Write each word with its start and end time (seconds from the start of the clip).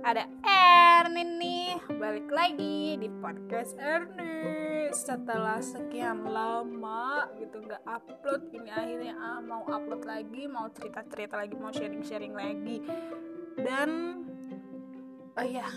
ada 0.00 0.24
Erni 0.40 1.24
nih 1.36 1.76
balik 2.00 2.32
lagi 2.32 2.96
di 2.96 3.08
podcast 3.20 3.76
Erni 3.76 4.88
setelah 4.96 5.60
sekian 5.60 6.24
lama 6.24 7.28
gitu 7.36 7.60
nggak 7.60 7.84
upload 7.84 8.48
ini 8.56 8.72
akhirnya 8.72 9.14
ah, 9.20 9.44
mau 9.44 9.60
upload 9.68 10.08
lagi 10.08 10.48
mau 10.48 10.72
cerita 10.72 11.04
cerita 11.04 11.36
lagi 11.36 11.52
mau 11.52 11.68
sharing 11.68 12.00
sharing 12.00 12.32
lagi. 12.32 12.80
Dan 13.60 14.24
oh 15.36 15.44
ya 15.44 15.68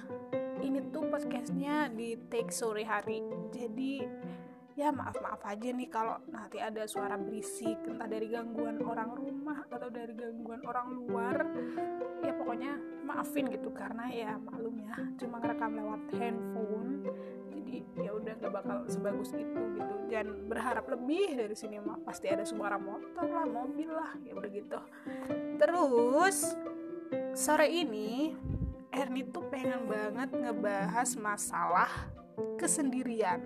ini 0.63 0.79
tuh 0.87 1.03
podcastnya 1.11 1.91
di 1.91 2.15
take 2.31 2.55
sore 2.55 2.87
hari. 2.87 3.19
Jadi 3.51 4.07
ya 4.79 4.89
maaf 4.95 5.19
maaf 5.19 5.43
aja 5.43 5.67
nih 5.67 5.89
kalau 5.91 6.15
nanti 6.31 6.63
ada 6.63 6.87
suara 6.87 7.19
berisik 7.19 7.75
entah 7.85 8.07
dari 8.07 8.31
gangguan 8.31 8.79
orang 8.87 9.11
rumah 9.13 9.67
atau 9.67 9.91
dari 9.91 10.15
gangguan 10.15 10.63
orang 10.63 10.87
luar 10.95 11.37
ya 12.23 12.33
pokoknya 12.33 12.73
maafin 13.03 13.51
gitu 13.51 13.69
karena 13.75 14.07
ya 14.07 14.31
maklum 14.39 14.79
ya 14.79 14.95
cuma 15.19 15.43
ngerekam 15.43 15.75
lewat 15.75 16.01
handphone 16.15 17.03
jadi 17.51 18.05
ya 18.05 18.11
udah 18.13 18.33
gak 18.37 18.53
bakal 18.53 18.77
sebagus 18.85 19.33
itu 19.33 19.61
gitu. 19.77 19.95
Dan 20.09 20.45
berharap 20.45 20.85
lebih 20.89 21.37
dari 21.37 21.55
sini 21.57 21.81
mah 21.81 21.97
pasti 22.05 22.29
ada 22.29 22.45
suara 22.45 22.77
motor 22.77 23.25
lah 23.25 23.45
mobil 23.49 23.89
lah 23.89 24.13
ya 24.21 24.33
udah 24.37 24.49
gitu. 24.53 24.79
Terus 25.57 26.53
sore 27.33 27.67
ini 27.69 28.33
Erni 28.93 29.25
tuh 29.25 29.49
pengen 29.49 29.89
banget 29.89 30.29
ngebahas 30.37 31.17
masalah 31.17 31.89
kesendirian 32.61 33.41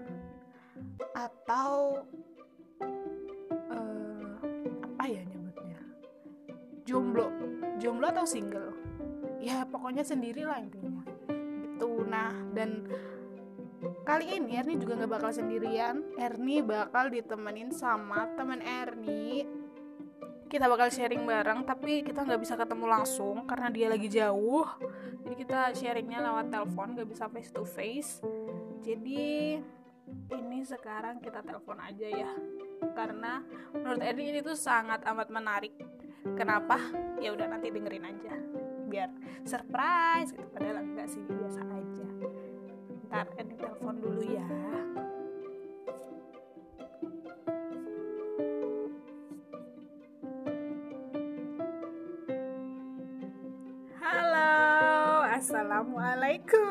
atau 1.16 2.04
uh, 3.72 4.36
apa 4.84 5.04
ya 5.08 5.24
nyebutnya? 5.24 5.80
Jomblo 6.84 7.32
jomblo 7.78 8.10
atau 8.10 8.26
single? 8.26 8.74
Ya 9.42 9.64
pokoknya 9.66 10.04
sendiri 10.04 10.44
lah 10.44 10.62
intinya. 10.62 11.06
Gitu. 11.30 11.90
Nah 12.06 12.34
dan 12.52 12.90
kali 14.04 14.42
ini 14.42 14.58
Erni 14.58 14.76
juga 14.82 14.98
nggak 14.98 15.12
bakal 15.12 15.32
sendirian. 15.34 16.04
Erni 16.18 16.66
bakal 16.66 17.14
ditemenin 17.14 17.70
sama 17.72 18.30
temen 18.36 18.60
Erni 18.66 19.46
kita 20.48 20.72
bakal 20.72 20.88
sharing 20.88 21.28
bareng 21.28 21.68
tapi 21.68 22.08
kita 22.08 22.24
nggak 22.24 22.40
bisa 22.40 22.56
ketemu 22.56 22.88
langsung 22.88 23.44
karena 23.44 23.68
dia 23.68 23.88
lagi 23.92 24.08
jauh. 24.08 24.64
Jadi 25.28 25.36
kita 25.36 25.76
sharingnya 25.76 26.24
lewat 26.24 26.48
telepon 26.50 26.96
nggak 26.96 27.10
bisa 27.12 27.28
face 27.28 27.52
to 27.52 27.68
face. 27.68 28.24
Jadi 28.80 29.60
ini 30.32 30.60
sekarang 30.64 31.20
kita 31.20 31.44
telepon 31.44 31.84
aja 31.84 32.08
ya. 32.08 32.32
Karena 32.96 33.44
menurut 33.76 34.00
Edi 34.00 34.32
ini 34.32 34.40
tuh 34.40 34.56
sangat 34.56 35.04
amat 35.04 35.28
menarik 35.28 35.76
kenapa? 36.36 36.76
Ya 37.22 37.32
udah 37.32 37.48
nanti 37.48 37.72
dengerin 37.72 38.04
aja. 38.04 38.34
Biar 38.90 39.10
surprise 39.46 40.34
gitu. 40.34 40.48
Padahal 40.52 40.84
enggak 40.84 41.08
sih 41.08 41.24
biasa 41.24 41.62
aja. 41.64 42.08
Ntar 43.08 43.28
Edi 43.40 43.56
telepon 43.56 43.96
dulu 44.02 44.24
ya. 44.26 44.48
Halo 54.02 55.24
assalamualaikum 55.32 56.68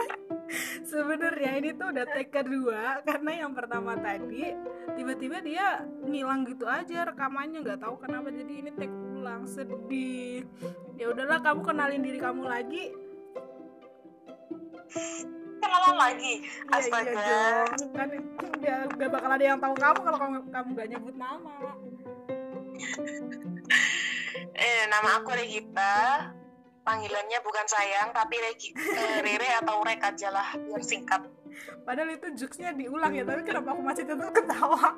sebenarnya 0.94 1.50
ini 1.58 1.70
tuh 1.74 1.90
udah 1.90 2.06
take 2.06 2.30
kedua 2.30 3.02
karena 3.02 3.42
yang 3.42 3.52
pertama 3.52 3.98
tadi 3.98 4.54
tiba-tiba 4.94 5.42
dia 5.42 5.82
ngilang 6.06 6.46
gitu 6.46 6.70
aja 6.70 7.10
rekamannya 7.10 7.66
nggak 7.66 7.82
tahu 7.82 7.98
kenapa 7.98 8.30
jadi 8.30 8.62
ini 8.62 8.70
take 8.78 8.94
ulang 8.94 9.48
sedih. 9.48 10.46
Ya 10.94 11.10
udahlah 11.10 11.42
kamu 11.42 11.60
kenalin 11.66 12.04
diri 12.04 12.20
kamu 12.20 12.44
lagi. 12.46 12.92
Kenalan 15.58 15.96
lagi? 15.96 16.34
Iya, 16.44 16.76
astaga. 16.76 17.10
Iya 17.10 17.24
dong. 17.24 17.90
kan 17.96 18.08
ya 18.60 18.76
gak 18.84 19.10
bakal 19.10 19.30
ada 19.32 19.44
yang 19.44 19.58
tahu 19.58 19.74
kamu 19.80 19.98
kalau 20.04 20.18
kamu 20.20 20.36
kamu 20.52 20.68
gak 20.76 20.88
nyebut 20.92 21.16
nama. 21.16 21.56
Eh 24.54 24.80
nama 24.92 25.08
aku 25.18 25.30
Regita 25.34 25.96
panggilannya 26.84 27.38
bukan 27.40 27.66
sayang 27.66 28.12
tapi 28.12 28.36
Regi, 28.38 28.70
eh, 28.76 29.18
Rere 29.24 29.50
atau 29.64 29.80
Rek 29.80 30.04
aja 30.04 30.28
lah 30.28 30.48
biar 30.54 30.84
singkat. 30.84 31.24
Padahal 31.82 32.12
itu 32.12 32.44
jokesnya 32.44 32.76
diulang 32.76 33.16
ya 33.16 33.24
tapi 33.24 33.42
kenapa 33.42 33.72
aku 33.72 33.82
masih 33.82 34.04
tetap 34.04 34.30
ketawa? 34.36 34.92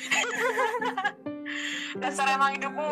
Dasar 2.00 2.26
emang 2.30 2.54
hidupmu 2.54 2.90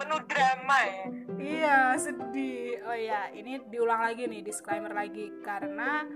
penuh 0.00 0.20
drama 0.24 0.78
ya. 0.80 0.96
Iya 1.38 1.78
sedih. 2.00 2.80
Oh 2.88 2.96
ya 2.96 3.28
ini 3.36 3.60
diulang 3.68 4.00
lagi 4.00 4.24
nih 4.24 4.40
disclaimer 4.40 4.96
lagi. 4.96 5.28
Karena 5.44 6.08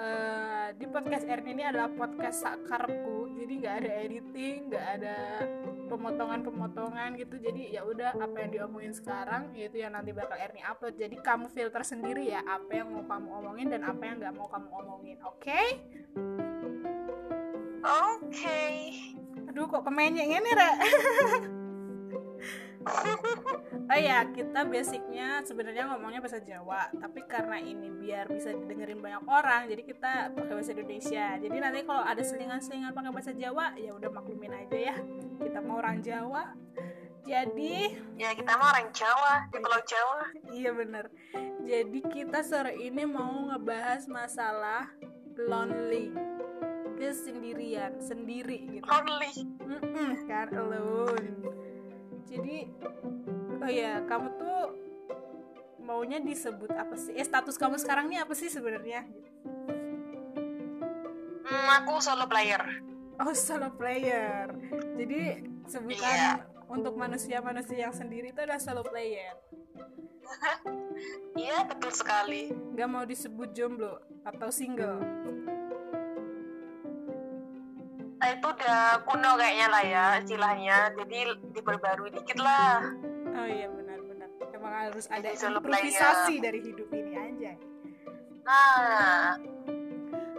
uh, 0.00 0.72
di 0.74 0.88
podcast 0.88 1.28
Erni 1.28 1.52
ini 1.52 1.68
adalah 1.68 1.92
podcast 1.92 2.48
sakarku 2.48 3.23
jadi 3.44 3.60
nggak 3.60 3.76
ada 3.84 3.90
editing 4.08 4.58
nggak 4.72 4.86
ada 4.96 5.16
pemotongan-pemotongan 5.92 7.20
gitu 7.20 7.36
jadi 7.36 7.62
ya 7.76 7.80
udah 7.84 8.16
apa 8.16 8.36
yang 8.40 8.50
diomongin 8.56 8.96
sekarang 8.96 9.52
yaitu 9.52 9.84
yang 9.84 9.92
nanti 9.92 10.16
bakal 10.16 10.32
Erni 10.40 10.64
upload 10.64 10.96
jadi 10.96 11.12
kamu 11.20 11.52
filter 11.52 11.84
sendiri 11.84 12.32
ya 12.32 12.40
apa 12.48 12.72
yang 12.72 12.88
mau 12.88 13.04
kamu 13.04 13.28
omongin 13.44 13.68
dan 13.68 13.84
apa 13.84 14.00
yang 14.00 14.16
nggak 14.16 14.32
mau 14.32 14.48
kamu 14.48 14.68
omongin 14.80 15.16
oke 15.28 15.44
okay? 15.44 15.66
oke 17.84 18.32
okay. 18.32 18.96
aduh 19.52 19.68
kok 19.68 19.84
kemenyek 19.84 20.24
ini 20.24 20.50
rek 20.56 20.76
oh 23.90 24.00
ya 24.00 24.28
kita 24.32 24.64
basicnya 24.68 25.40
sebenarnya 25.44 25.88
ngomongnya 25.88 26.20
bahasa 26.20 26.40
Jawa 26.40 26.92
tapi 26.96 27.24
karena 27.24 27.56
ini 27.60 27.88
biar 27.88 28.28
bisa 28.28 28.52
didengerin 28.52 29.00
banyak 29.00 29.24
orang 29.24 29.68
jadi 29.68 29.82
kita 29.84 30.12
pakai 30.36 30.52
bahasa 30.52 30.72
Indonesia. 30.76 31.26
Jadi 31.40 31.56
nanti 31.60 31.80
kalau 31.84 32.04
ada 32.04 32.22
selingan-selingan 32.22 32.92
pakai 32.92 33.12
bahasa 33.12 33.32
Jawa 33.32 33.72
ya 33.76 33.96
udah 33.96 34.10
maklumin 34.12 34.52
aja 34.52 34.78
ya. 34.92 34.96
Kita 35.40 35.58
mau 35.64 35.80
orang 35.80 36.04
Jawa 36.04 36.52
jadi 37.24 37.96
ya 38.20 38.36
kita 38.36 38.52
mau 38.60 38.68
orang 38.68 38.92
Jawa 38.92 39.48
di 39.48 39.56
Pulau 39.56 39.82
Jawa. 39.88 40.24
Iya 40.52 40.70
bener. 40.76 41.04
Jadi 41.64 42.00
kita 42.04 42.44
sore 42.44 42.76
ini 42.76 43.08
mau 43.08 43.48
ngebahas 43.48 44.04
masalah 44.12 44.92
lonely. 45.40 46.12
Kesendirian 47.00 47.96
sendiri 47.98 48.68
gitu. 48.76 48.84
Lonely. 48.84 49.32
Mm 49.64 49.80
-mm, 49.80 50.08
kan 50.28 50.52
alone 50.52 51.63
jadi 52.28 52.68
oh 53.60 53.70
ya 53.70 54.02
kamu 54.04 54.28
tuh 54.40 54.60
maunya 55.84 56.18
disebut 56.18 56.72
apa 56.72 56.96
sih? 56.96 57.12
Eh 57.12 57.24
status 57.24 57.60
kamu 57.60 57.76
sekarang 57.76 58.08
nih 58.08 58.24
apa 58.24 58.32
sih 58.32 58.48
sebenarnya? 58.48 59.04
Hmm, 61.44 61.68
aku 61.84 62.00
solo 62.00 62.24
player. 62.24 62.64
Oh 63.20 63.36
solo 63.36 63.68
player. 63.76 64.48
Jadi 64.96 65.44
sebutan 65.68 66.16
yeah. 66.16 66.36
untuk 66.72 66.96
manusia-manusia 66.96 67.88
yang 67.88 67.94
sendiri 67.94 68.32
itu 68.32 68.40
adalah 68.40 68.60
solo 68.60 68.82
player. 68.82 69.36
Iya 71.34 71.66
betul 71.66 71.90
sekali. 71.90 72.54
Gak 72.78 72.86
mau 72.86 73.02
disebut 73.02 73.50
jomblo 73.50 73.98
atau 74.22 74.48
single 74.54 75.02
itu 78.32 78.46
udah 78.48 79.04
kuno 79.04 79.36
kayaknya 79.36 79.66
lah 79.68 79.84
ya 79.84 80.04
istilahnya. 80.22 80.78
Jadi 80.96 81.18
diperbarui 81.52 82.10
dikit 82.14 82.38
lah. 82.40 82.80
Oh 83.34 83.46
iya 83.48 83.68
benar-benar 83.68 84.28
emang 84.54 84.74
harus 84.88 85.04
ada 85.12 85.28
improvisasi 85.34 86.40
dari 86.40 86.60
hidup 86.64 86.88
ini 86.94 87.12
aja. 87.18 87.52
Nah. 88.44 89.36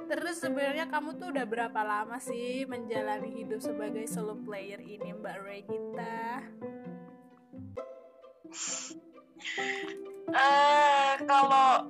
Terus 0.06 0.38
sebenarnya 0.38 0.86
kamu 0.86 1.18
tuh 1.18 1.33
udah 1.33 1.45
berapa 1.50 1.81
lama 1.81 2.21
sih 2.21 2.62
menjalani 2.69 3.42
hidup 3.42 3.57
sebagai 3.57 4.06
solo 4.06 4.38
player 4.38 4.77
ini 4.77 5.18
Mbak 5.18 5.38
Regita? 5.42 6.45
Eh 10.25 10.42
uh, 10.42 11.13
kalau 11.30 11.86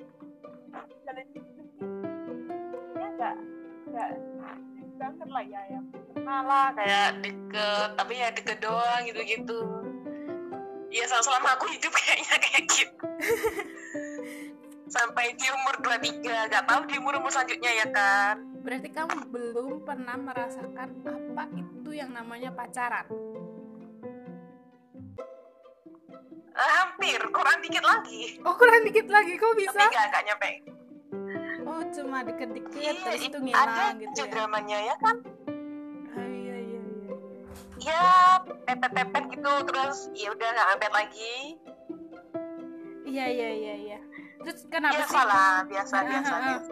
ya 2.96 3.08
enggak 3.10 3.36
enggak 3.88 4.10
banget 4.95 5.27
lah 5.27 5.44
ya 5.44 5.62
ya 5.68 5.80
pernah 6.15 6.42
lah 6.42 6.68
kayak 6.74 7.09
deket 7.21 7.89
tapi 8.00 8.13
ya 8.15 8.27
deket 8.31 8.57
doang 8.63 9.01
gitu 9.03 9.21
gitu 9.27 9.59
ya 10.95 11.03
selama 11.12 11.59
aku 11.59 11.68
hidup 11.75 11.92
kayaknya 11.92 12.36
kayak 12.39 12.63
gitu. 12.71 13.06
Sampai 14.88 15.36
di 15.36 15.44
umur 15.51 15.75
23 15.83 16.24
gak 16.56 16.65
tahu 16.71 16.81
di 16.88 16.95
umur 16.95 17.19
umur 17.19 17.27
selanjutnya 17.33 17.71
ya 17.83 17.88
kan 17.92 18.39
berarti 18.63 18.89
kamu 18.89 19.27
belum 19.30 19.71
pernah 19.83 20.15
merasakan 20.15 20.89
apa 21.03 21.44
itu 21.51 21.89
yang 21.92 22.15
namanya 22.15 22.50
pacaran? 22.56 23.06
Uh, 26.56 26.71
hampir 26.80 27.19
kurang 27.36 27.59
dikit 27.59 27.83
lagi. 27.83 28.39
Oh 28.47 28.56
kurang 28.56 28.88
dikit 28.88 29.12
lagi 29.12 29.36
kok 29.36 29.51
bisa? 29.59 29.75
Tapi 29.75 29.92
gak, 29.92 30.07
gak 30.15 30.24
nyampe 30.31 30.51
oh 31.75 31.83
cuma 31.92 32.24
deket-deket 32.24 32.80
iya, 32.80 32.92
terus 32.95 33.22
itu 33.27 33.38
ngilang 33.44 33.68
ada 33.68 33.86
gitu 34.00 34.22
ya. 34.24 34.31
dramanya 34.31 34.77
ya 34.80 34.95
kan? 35.04 35.16
Oh, 36.16 36.27
iya, 36.31 36.56
iya, 36.56 36.80
iya. 36.80 37.13
ya 37.83 38.04
pepet-pepet 38.63 39.24
gitu 39.36 39.51
terus 39.68 39.98
ya 40.16 40.27
udah 40.31 40.48
nggak 40.56 40.68
mepet 40.72 40.94
lagi. 40.95 41.36
Iya 43.06 43.25
iya 43.27 43.50
iya 43.51 43.74
iya. 43.75 44.00
Terus 44.39 44.60
kenapa 44.72 45.04
biasa 45.04 45.12
sih 45.12 45.24
lah 45.27 45.56
biasa 45.68 45.94
Ah, 45.95 46.04
biasa, 46.07 46.33
ah. 46.33 46.42
biasa. 46.48 46.72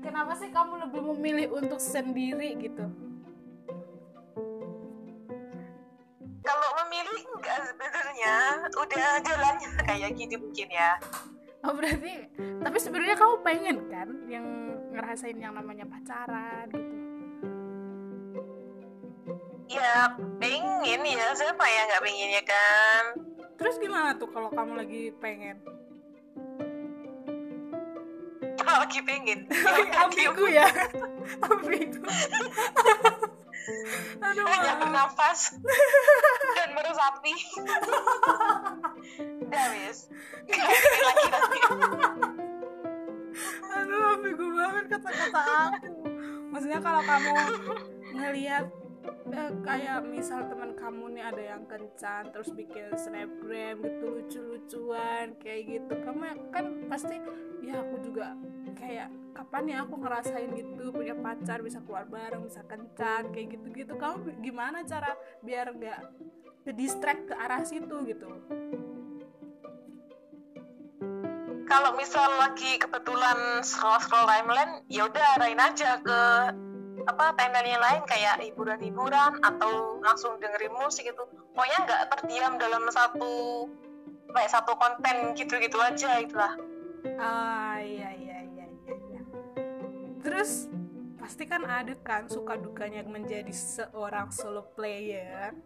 kenapa 0.00 0.32
sih 0.34 0.48
kamu 0.50 0.72
lebih 0.88 1.00
memilih 1.14 1.48
untuk 1.54 1.78
sendiri 1.78 2.58
gitu? 2.58 2.84
Kalau 6.40 6.68
memilih 6.82 7.22
enggak 7.38 7.58
sebenarnya. 7.70 8.34
Udah 8.74 9.08
jalannya 9.22 9.70
kayak 9.86 10.10
gini 10.18 10.34
mungkin 10.34 10.68
ya 10.68 10.98
oh 11.60 11.72
berarti 11.76 12.12
tapi 12.64 12.78
sebenarnya 12.80 13.16
kamu 13.16 13.34
pengen 13.44 13.76
kan 13.92 14.08
yang 14.28 14.46
ngerasain 14.90 15.38
yang 15.38 15.54
namanya 15.54 15.84
pacaran 15.86 16.66
gitu? 16.72 17.00
Ya 19.70 20.18
pengen 20.42 21.00
ya. 21.06 21.30
Siapa 21.30 21.62
ya 21.62 21.80
nggak 21.86 22.02
pengen 22.02 22.30
ya 22.34 22.42
kan? 22.42 23.02
Terus 23.54 23.78
gimana 23.78 24.18
tuh 24.18 24.26
kalau 24.34 24.50
kamu 24.50 24.82
lagi 24.82 25.14
pengen? 25.22 25.62
Kalau 28.58 28.82
lagi 28.82 28.98
pengen? 29.06 29.46
Ambigu 30.02 30.44
ya. 30.50 30.66
Ambigu 31.46 32.02
aduh 34.24 34.46
hanya 34.46 34.72
bernafas 34.80 35.54
dan 36.56 36.68
meresapi 36.74 37.34
udah 39.46 39.66
wis. 39.74 39.98
Lagi 40.50 41.26
nanti 41.30 41.58
aduh 43.70 44.02
ambigu 44.18 44.46
banget 44.54 44.84
kata-kata 44.96 45.40
aku. 45.70 45.92
Maksudnya 46.50 46.80
kalau 46.82 47.02
kamu 47.06 47.34
ngelihat 48.18 48.64
eh, 49.06 49.52
kayak 49.64 50.04
misal 50.04 50.44
teman 50.48 50.76
kamu 50.76 51.16
nih 51.16 51.24
ada 51.24 51.42
yang 51.56 51.62
kencan 51.64 52.28
terus 52.32 52.52
bikin 52.52 52.92
snapgram 52.96 53.80
gitu 53.80 54.04
lucu-lucuan 54.08 55.36
kayak 55.40 55.62
gitu. 55.66 55.92
Kamu 56.04 56.20
ya 56.24 56.34
kan 56.52 56.64
pasti 56.88 57.16
ya 57.64 57.80
aku 57.80 57.96
juga 58.04 58.36
kayak 58.76 59.08
kapan 59.36 59.64
ya 59.72 59.76
aku 59.86 59.94
ngerasain 60.00 60.50
gitu 60.52 60.92
punya 60.92 61.14
pacar 61.16 61.64
bisa 61.64 61.80
keluar 61.84 62.04
bareng 62.08 62.44
bisa 62.44 62.60
kencan 62.66 63.32
kayak 63.32 63.56
gitu-gitu. 63.56 63.96
Kamu 63.96 64.40
gimana 64.44 64.84
cara 64.84 65.16
biar 65.40 65.72
nggak 65.72 66.00
ke 66.64 66.72
distract 66.76 67.32
ke 67.32 67.34
arah 67.34 67.64
situ 67.64 67.96
gitu? 68.04 68.28
Kalau 71.70 71.94
misal 71.94 72.26
lagi 72.34 72.82
kebetulan 72.82 73.62
scroll 73.62 74.02
scroll 74.02 74.26
timeline 74.26 74.82
ya 74.90 75.06
udah 75.06 75.38
arahin 75.38 75.62
aja 75.62 76.02
ke 76.02 76.20
apa 77.10 77.34
timeline 77.34 77.74
yang 77.74 77.82
lain 77.82 78.02
kayak 78.06 78.38
hiburan-hiburan 78.38 79.42
atau 79.42 79.98
langsung 79.98 80.38
dengerin 80.38 80.74
musik 80.78 81.10
gitu 81.10 81.26
pokoknya 81.52 81.78
nggak 81.86 82.02
terdiam 82.14 82.54
dalam 82.56 82.86
satu 82.88 83.66
kayak 84.30 84.50
satu 84.50 84.78
konten 84.78 85.34
gitu-gitu 85.34 85.76
aja 85.82 86.22
itulah 86.22 86.54
Ah 87.00 87.80
iya 87.80 88.12
iya 88.12 88.38
iya 88.44 88.66
iya. 88.68 88.92
iya. 88.92 89.22
Terus 90.20 90.68
pasti 91.16 91.48
kan 91.48 91.64
ada 91.64 91.96
kan 92.04 92.28
suka 92.28 92.60
dukanya 92.60 93.04
menjadi 93.08 93.52
seorang 93.52 94.28
solo 94.28 94.68
player. 94.76 95.56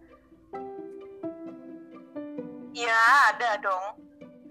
ya 2.75 3.03
ada 3.35 3.55
dong 3.63 3.85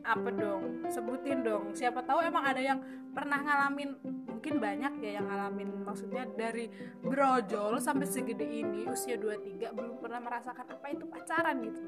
Apa 0.04 0.36
dong? 0.36 0.84
Sebutin 0.92 1.48
dong. 1.48 1.72
Siapa 1.72 2.04
tahu 2.04 2.20
emang 2.20 2.44
ada 2.44 2.60
yang 2.60 2.84
pernah 3.16 3.40
ngalamin 3.40 3.96
mungkin 4.44 4.60
banyak 4.60 4.94
ya 5.00 5.24
yang 5.24 5.32
ngalamin 5.32 5.72
maksudnya 5.88 6.28
dari 6.36 6.68
brojol 7.00 7.80
sampai 7.80 8.04
segede 8.04 8.44
ini 8.44 8.84
usia 8.92 9.16
23 9.16 9.72
belum 9.72 10.04
pernah 10.04 10.20
merasakan 10.20 10.68
apa 10.68 10.84
itu 10.92 11.08
pacaran 11.08 11.64
gitu. 11.64 11.80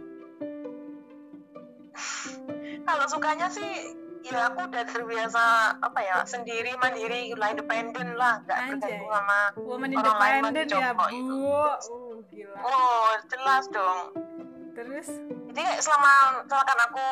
kalau 2.88 3.06
sukanya 3.12 3.52
sih 3.52 4.00
ya 4.24 4.48
aku 4.48 4.72
udah 4.72 4.88
terbiasa 4.88 5.44
apa 5.84 6.00
ya 6.00 6.24
sendiri 6.24 6.80
mandiri 6.80 7.36
lah 7.36 7.52
independen 7.52 8.16
lah 8.16 8.40
nggak 8.48 8.80
tergantung 8.80 9.04
sama 9.04 9.40
Woman 9.60 9.92
Orang 9.92 10.16
lain 10.16 10.36
independent 10.48 10.70
mah 10.72 10.80
ya, 10.80 10.92
Bu. 10.96 11.06
itu. 11.12 11.40
Uh, 11.92 12.16
gila. 12.32 12.56
oh 12.64 13.12
jelas 13.36 13.64
dong 13.68 14.00
Terus 14.80 15.08
jadi 15.52 15.84
selama 15.84 16.40
misalkan 16.48 16.80
aku 16.88 17.08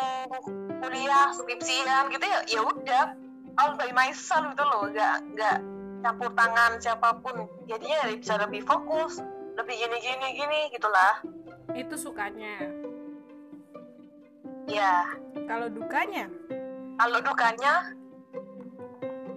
kuliah 0.88 1.36
skripsian 1.36 2.08
gitu 2.16 2.26
ya 2.32 2.40
ya 2.48 2.62
udah 2.64 3.23
all 3.60 3.78
by 3.78 3.90
myself 3.94 4.50
gitu 4.54 4.64
loh. 4.64 4.90
Nggak 4.90 5.16
nggak 5.36 5.58
campur 6.04 6.30
tangan 6.34 6.72
siapa 6.82 7.18
pun. 7.22 7.48
Jadinya 7.70 8.10
bisa 8.14 8.38
lebih 8.38 8.62
fokus 8.66 9.22
lebih 9.54 9.76
gini 9.78 9.98
gini 10.02 10.28
gini 10.34 10.60
gitulah. 10.74 11.22
Itu 11.78 11.96
sukanya. 11.98 12.58
ya 14.64 15.06
Kalau 15.46 15.68
dukanya? 15.70 16.26
Kalau 16.98 17.20
dukanya 17.22 17.94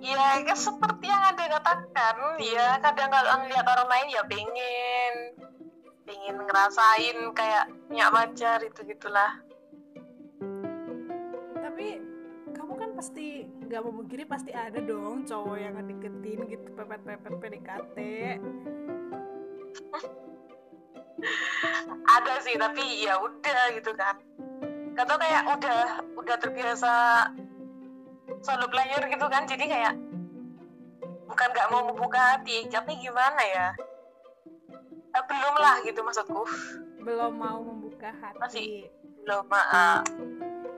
ya 0.01 0.39
kan 0.45 0.55
seperti 0.55 1.09
yang 1.09 1.35
anda 1.35 1.51
katakan 1.51 2.39
ya 2.39 2.79
kadang 2.79 3.11
kalau 3.11 3.43
ngeliat 3.43 3.67
orang 3.67 3.89
lain 3.91 4.09
ya 4.13 4.23
pengen 4.29 5.15
pengen 6.07 6.37
ngerasain 6.47 7.17
kayak 7.35 7.65
punya 7.91 8.07
pacar 8.13 8.59
itu 8.63 8.81
gitulah. 8.87 9.33
Tapi 11.59 12.01
kamu 12.55 12.73
kan 12.79 12.91
pasti 12.95 13.51
nggak 13.67 13.83
memungkiri 13.83 14.25
pasti 14.25 14.55
ada 14.55 14.79
dong 14.79 15.27
cowok 15.27 15.57
yang 15.59 15.75
ngedeketin 15.75 16.41
gitu 16.47 16.69
pepet-pepet 16.79 17.35
PDKT 17.43 17.97
ada 22.07 22.35
sih 22.45 22.57
tapi 22.57 23.05
ya 23.05 23.19
udah 23.21 23.63
gitu 23.77 23.93
kan. 23.97 24.17
Kata 24.97 25.15
kayak 25.21 25.43
udah 25.53 25.81
udah 26.17 26.37
terbiasa 26.41 26.93
solo 28.41 28.67
player 28.69 29.03
gitu 29.09 29.27
kan 29.29 29.45
jadi 29.45 29.65
kayak 29.65 29.95
bukan 31.29 31.49
nggak 31.53 31.69
mau 31.73 31.83
membuka 31.93 32.37
hati. 32.37 32.69
Tapi 32.69 32.97
gimana 33.01 33.43
ya? 33.45 33.69
Eh, 35.17 35.25
belum 35.25 35.55
lah 35.57 35.77
gitu 35.85 36.01
maksudku. 36.05 36.45
Belum 37.05 37.33
mau 37.37 37.61
membuka 37.61 38.13
hati. 38.13 38.41
Masih. 38.41 38.69
belum 39.27 39.43
maaf 39.51 40.07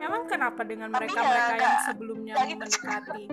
emang 0.09 0.25
kenapa 0.25 0.61
dengan 0.65 0.89
Tapi 0.89 1.05
mereka 1.05 1.21
ya 1.21 1.29
mereka 1.29 1.55
yang 1.61 1.85
sebelumnya 1.85 2.33
nggak 2.33 2.47
gitu 2.49 2.65
mendekati? 2.65 3.25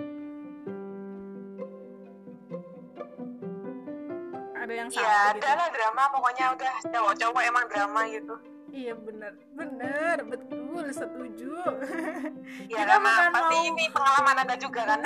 Ada 4.56 4.72
yang 4.74 4.88
ya 4.90 4.98
salah 4.98 5.22
ada 5.30 5.38
gitu? 5.40 5.58
lah 5.58 5.68
drama 5.72 6.02
pokoknya 6.12 6.44
udah 6.52 6.74
cowok-cowok 6.92 7.42
emang 7.48 7.64
drama 7.70 8.00
gitu 8.12 8.34
iya 8.70 8.94
bener 8.94 9.32
bener 9.54 10.16
betul 10.26 10.84
setuju. 10.90 11.54
Ya 12.66 12.82
Kita 12.84 12.94
bukan 12.98 13.30
pasti 13.32 13.56
mau- 13.56 13.68
ini 13.68 13.84
pengalaman 13.90 14.36
anda 14.42 14.56
juga 14.58 14.80
kan? 14.84 15.00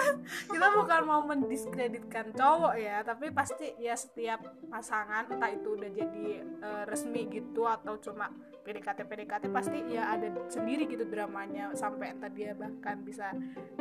Kita 0.52 0.66
bukan 0.74 1.00
mau 1.04 1.20
mendiskreditkan 1.24 2.32
cowok 2.32 2.74
ya 2.76 3.00
tapi 3.02 3.30
pasti 3.30 3.72
ya 3.76 3.94
setiap 3.94 4.40
pasangan 4.68 5.28
entah 5.30 5.50
itu 5.50 5.68
udah 5.76 5.90
jadi 5.90 6.26
eh, 6.42 6.82
resmi 6.86 7.26
gitu 7.28 7.64
atau 7.64 7.96
cuma 7.98 8.30
PDKT 8.66 9.06
PDKT 9.06 9.44
pasti 9.50 9.78
ya 9.86 10.10
ada 10.10 10.26
sendiri 10.50 10.90
gitu 10.90 11.06
dramanya 11.06 11.70
sampai 11.72 12.18
entah 12.18 12.30
dia 12.30 12.50
bahkan 12.52 12.98
bisa 13.02 13.30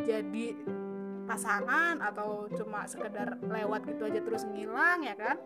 jadi 0.06 0.54
pasangan 1.26 1.98
atau 2.06 2.46
cuma 2.54 2.86
sekedar 2.86 3.42
lewat 3.42 3.90
gitu 3.90 4.06
aja 4.06 4.22
terus 4.22 4.46
ngilang 4.46 5.02
ya 5.02 5.18
kan 5.18 5.38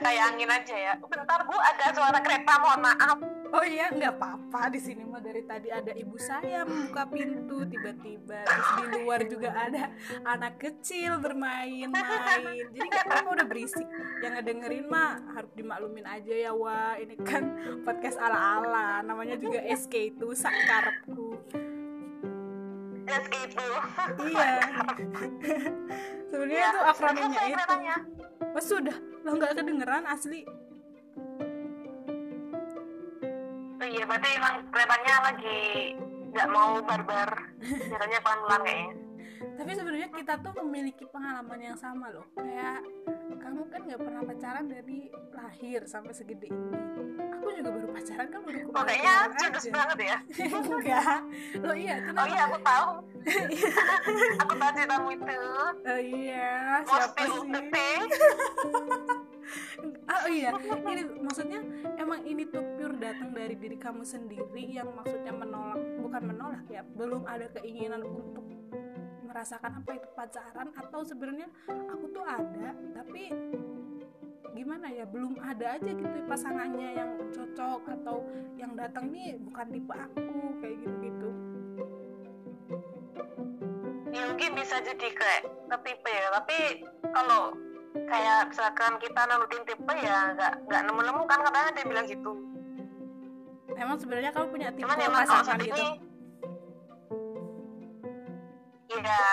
kayak 0.00 0.24
angin 0.32 0.50
aja 0.50 0.76
ya. 0.76 0.92
Bentar 0.96 1.44
bu 1.44 1.54
ada 1.54 1.86
suara 1.92 2.18
kereta 2.24 2.52
mohon 2.58 2.80
maaf. 2.80 3.18
Oh 3.50 3.64
iya 3.66 3.92
nggak 3.92 4.16
apa-apa. 4.16 4.72
Di 4.72 4.80
sini 4.80 5.04
mah 5.04 5.20
dari 5.20 5.42
tadi 5.44 5.68
ada 5.68 5.92
ibu 5.92 6.16
saya 6.16 6.64
membuka 6.64 7.04
pintu 7.10 7.66
tiba-tiba 7.68 8.46
di 8.46 8.84
luar 8.96 9.20
juga 9.28 9.50
ada 9.52 9.92
anak 10.24 10.56
kecil 10.58 11.20
bermain-main. 11.20 12.66
Jadi 12.72 12.86
nggak 12.88 13.04
apa-apa 13.06 13.28
udah 13.36 13.46
berisik. 13.46 13.86
Yang 14.24 14.32
ngedengerin 14.40 14.86
mah 14.88 15.20
harus 15.36 15.52
dimaklumin 15.52 16.06
aja 16.08 16.34
ya 16.34 16.52
wah 16.56 16.96
ini 16.96 17.14
kan 17.20 17.54
podcast 17.84 18.16
ala-ala. 18.16 19.04
Namanya 19.04 19.36
juga 19.36 19.60
SK 19.60 20.16
itu 20.16 20.32
sakarepku 20.32 21.36
ya 23.10 23.20
gitu 23.26 23.66
iya. 24.30 24.52
Sebenarnya 26.30 26.62
itu 26.70 26.80
akronimnya 26.86 27.42
selesai 27.42 27.50
itu. 27.50 27.94
oh 28.54 28.62
sudah. 28.62 28.96
Lo 29.26 29.30
nggak 29.34 29.52
kedengeran 29.58 30.04
asli. 30.06 30.46
Oh 33.80 33.86
iya, 33.88 34.02
berarti 34.06 34.28
emang 34.38 34.54
keretanya 34.70 35.14
lagi 35.26 35.60
nggak 36.30 36.48
mau 36.54 36.78
barbar. 36.86 37.30
Jalannya 37.66 38.18
pelan-pelan 38.22 38.60
kayaknya. 38.62 39.09
Tapi 39.60 39.76
sebenarnya 39.76 40.08
kita 40.08 40.40
tuh 40.40 40.56
memiliki 40.64 41.04
pengalaman 41.04 41.60
yang 41.60 41.76
sama 41.76 42.08
loh. 42.08 42.24
Kayak 42.32 42.80
kamu 43.36 43.60
kan 43.68 43.80
nggak 43.84 44.00
pernah 44.00 44.22
pacaran 44.24 44.66
dari 44.72 45.12
lahir 45.36 45.84
sampai 45.84 46.16
segede 46.16 46.48
ini. 46.48 46.80
Aku 47.36 47.52
juga 47.52 47.68
baru 47.76 47.88
pacaran 47.92 48.26
kan 48.32 48.40
baru 48.40 48.58
Oh, 48.72 48.84
kayaknya 48.88 49.12
kemarin 49.12 49.36
judes 49.36 49.64
aja. 49.68 49.72
banget 49.76 49.98
ya. 50.00 50.16
enggak. 50.64 51.20
Lo 51.60 51.72
iya 51.76 51.94
Oh 52.00 52.04
kenapa 52.08 52.32
iya, 52.32 52.40
aku 52.48 52.58
tahu. 52.64 52.88
aku 54.48 54.52
tahu 54.56 54.70
ceritamu 54.72 55.08
itu. 55.12 55.36
oh 55.84 56.00
iya 56.00 56.48
siapa 56.88 57.20
sih? 57.20 57.40
ah, 60.08 60.18
oh 60.24 60.30
iya. 60.32 60.50
Ini 60.56 61.02
maksudnya 61.20 61.60
emang 62.00 62.24
ini 62.24 62.48
tuh 62.48 62.64
pure 62.80 62.96
datang 62.96 63.36
dari 63.36 63.60
diri 63.60 63.76
kamu 63.76 64.08
sendiri 64.08 64.64
yang 64.72 64.88
maksudnya 64.96 65.36
menolak 65.36 65.80
bukan 66.00 66.22
menolak 66.32 66.64
ya 66.72 66.80
belum 66.96 67.28
ada 67.28 67.44
keinginan 67.60 68.08
untuk 68.08 68.40
merasakan 69.30 69.72
apa 69.78 69.90
itu 69.94 70.08
pacaran 70.18 70.68
atau 70.74 71.00
sebenarnya 71.06 71.46
aku 71.70 72.10
tuh 72.10 72.26
ada 72.26 72.74
tapi 72.98 73.30
gimana 74.50 74.90
ya 74.90 75.06
belum 75.06 75.38
ada 75.38 75.78
aja 75.78 75.90
gitu 75.94 76.18
pasangannya 76.26 76.98
yang 76.98 77.10
cocok 77.30 77.82
atau 78.02 78.26
yang 78.58 78.74
datang 78.74 79.14
nih 79.14 79.38
bukan 79.38 79.66
tipe 79.70 79.94
aku 79.94 80.34
kayak 80.58 80.76
gitu 80.82 80.96
gitu 81.06 81.28
ya 84.10 84.22
mungkin 84.26 84.50
bisa 84.58 84.82
jadi 84.82 85.08
kayak 85.14 85.42
ke 85.46 85.76
tipe 85.86 86.10
ya 86.10 86.28
tapi 86.34 86.58
kalau 87.14 87.54
kayak 87.94 88.50
misalkan 88.50 88.92
kita 88.98 89.20
nurutin 89.30 89.62
tipe 89.62 89.94
ya 90.02 90.34
nggak 90.34 90.52
nggak 90.66 90.82
nemu 90.90 91.00
nemu 91.06 91.22
kan 91.30 91.38
kadang 91.46 91.74
dia 91.74 91.86
bilang 91.86 92.06
gitu. 92.06 92.32
Emang 93.78 93.96
sebenarnya 93.96 94.30
kamu 94.34 94.46
punya 94.50 94.68
tipe 94.74 94.86
cuman 94.86 94.98
pasangan 94.98 95.58
gitu? 95.62 95.74
ini 95.78 96.09
ya 99.04 99.26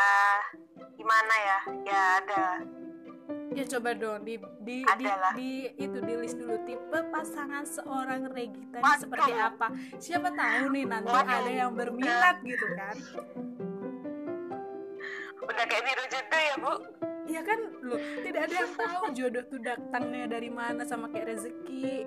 gimana 0.98 1.34
ya? 1.36 1.60
Ya 1.86 2.02
ada. 2.24 2.46
Ya 3.58 3.64
coba 3.66 3.98
dong 3.98 4.22
di 4.22 4.38
di 4.62 4.86
di, 4.86 5.06
Adalah. 5.08 5.34
di 5.34 5.52
itu 5.76 5.98
di 6.04 6.14
list 6.14 6.38
dulu. 6.38 6.56
Tipe 6.64 7.00
pasangan 7.10 7.66
seorang 7.66 8.30
Regita 8.32 8.80
Waduh. 8.80 9.00
seperti 9.02 9.32
apa? 9.34 9.68
Siapa 9.98 10.30
tahu 10.30 10.64
nih 10.72 10.86
nanti 10.86 11.10
Waduh. 11.10 11.38
ada 11.42 11.52
yang 11.52 11.72
berminat 11.74 12.38
gitu 12.46 12.68
kan? 12.78 12.96
Udah 15.42 15.66
kayak 15.66 15.84
biru 15.84 16.04
jodoh 16.12 16.42
ya 16.44 16.56
bu? 16.60 16.74
Iya 17.28 17.42
kan? 17.44 17.60
Loh 17.84 18.02
tidak 18.24 18.42
ada 18.48 18.56
yang 18.56 18.74
tahu 18.78 19.04
jodoh 19.16 19.44
tuh 19.50 19.60
datangnya 19.60 20.26
dari 20.30 20.50
mana 20.54 20.82
sama 20.86 21.10
kayak 21.12 21.36
rezeki 21.36 22.06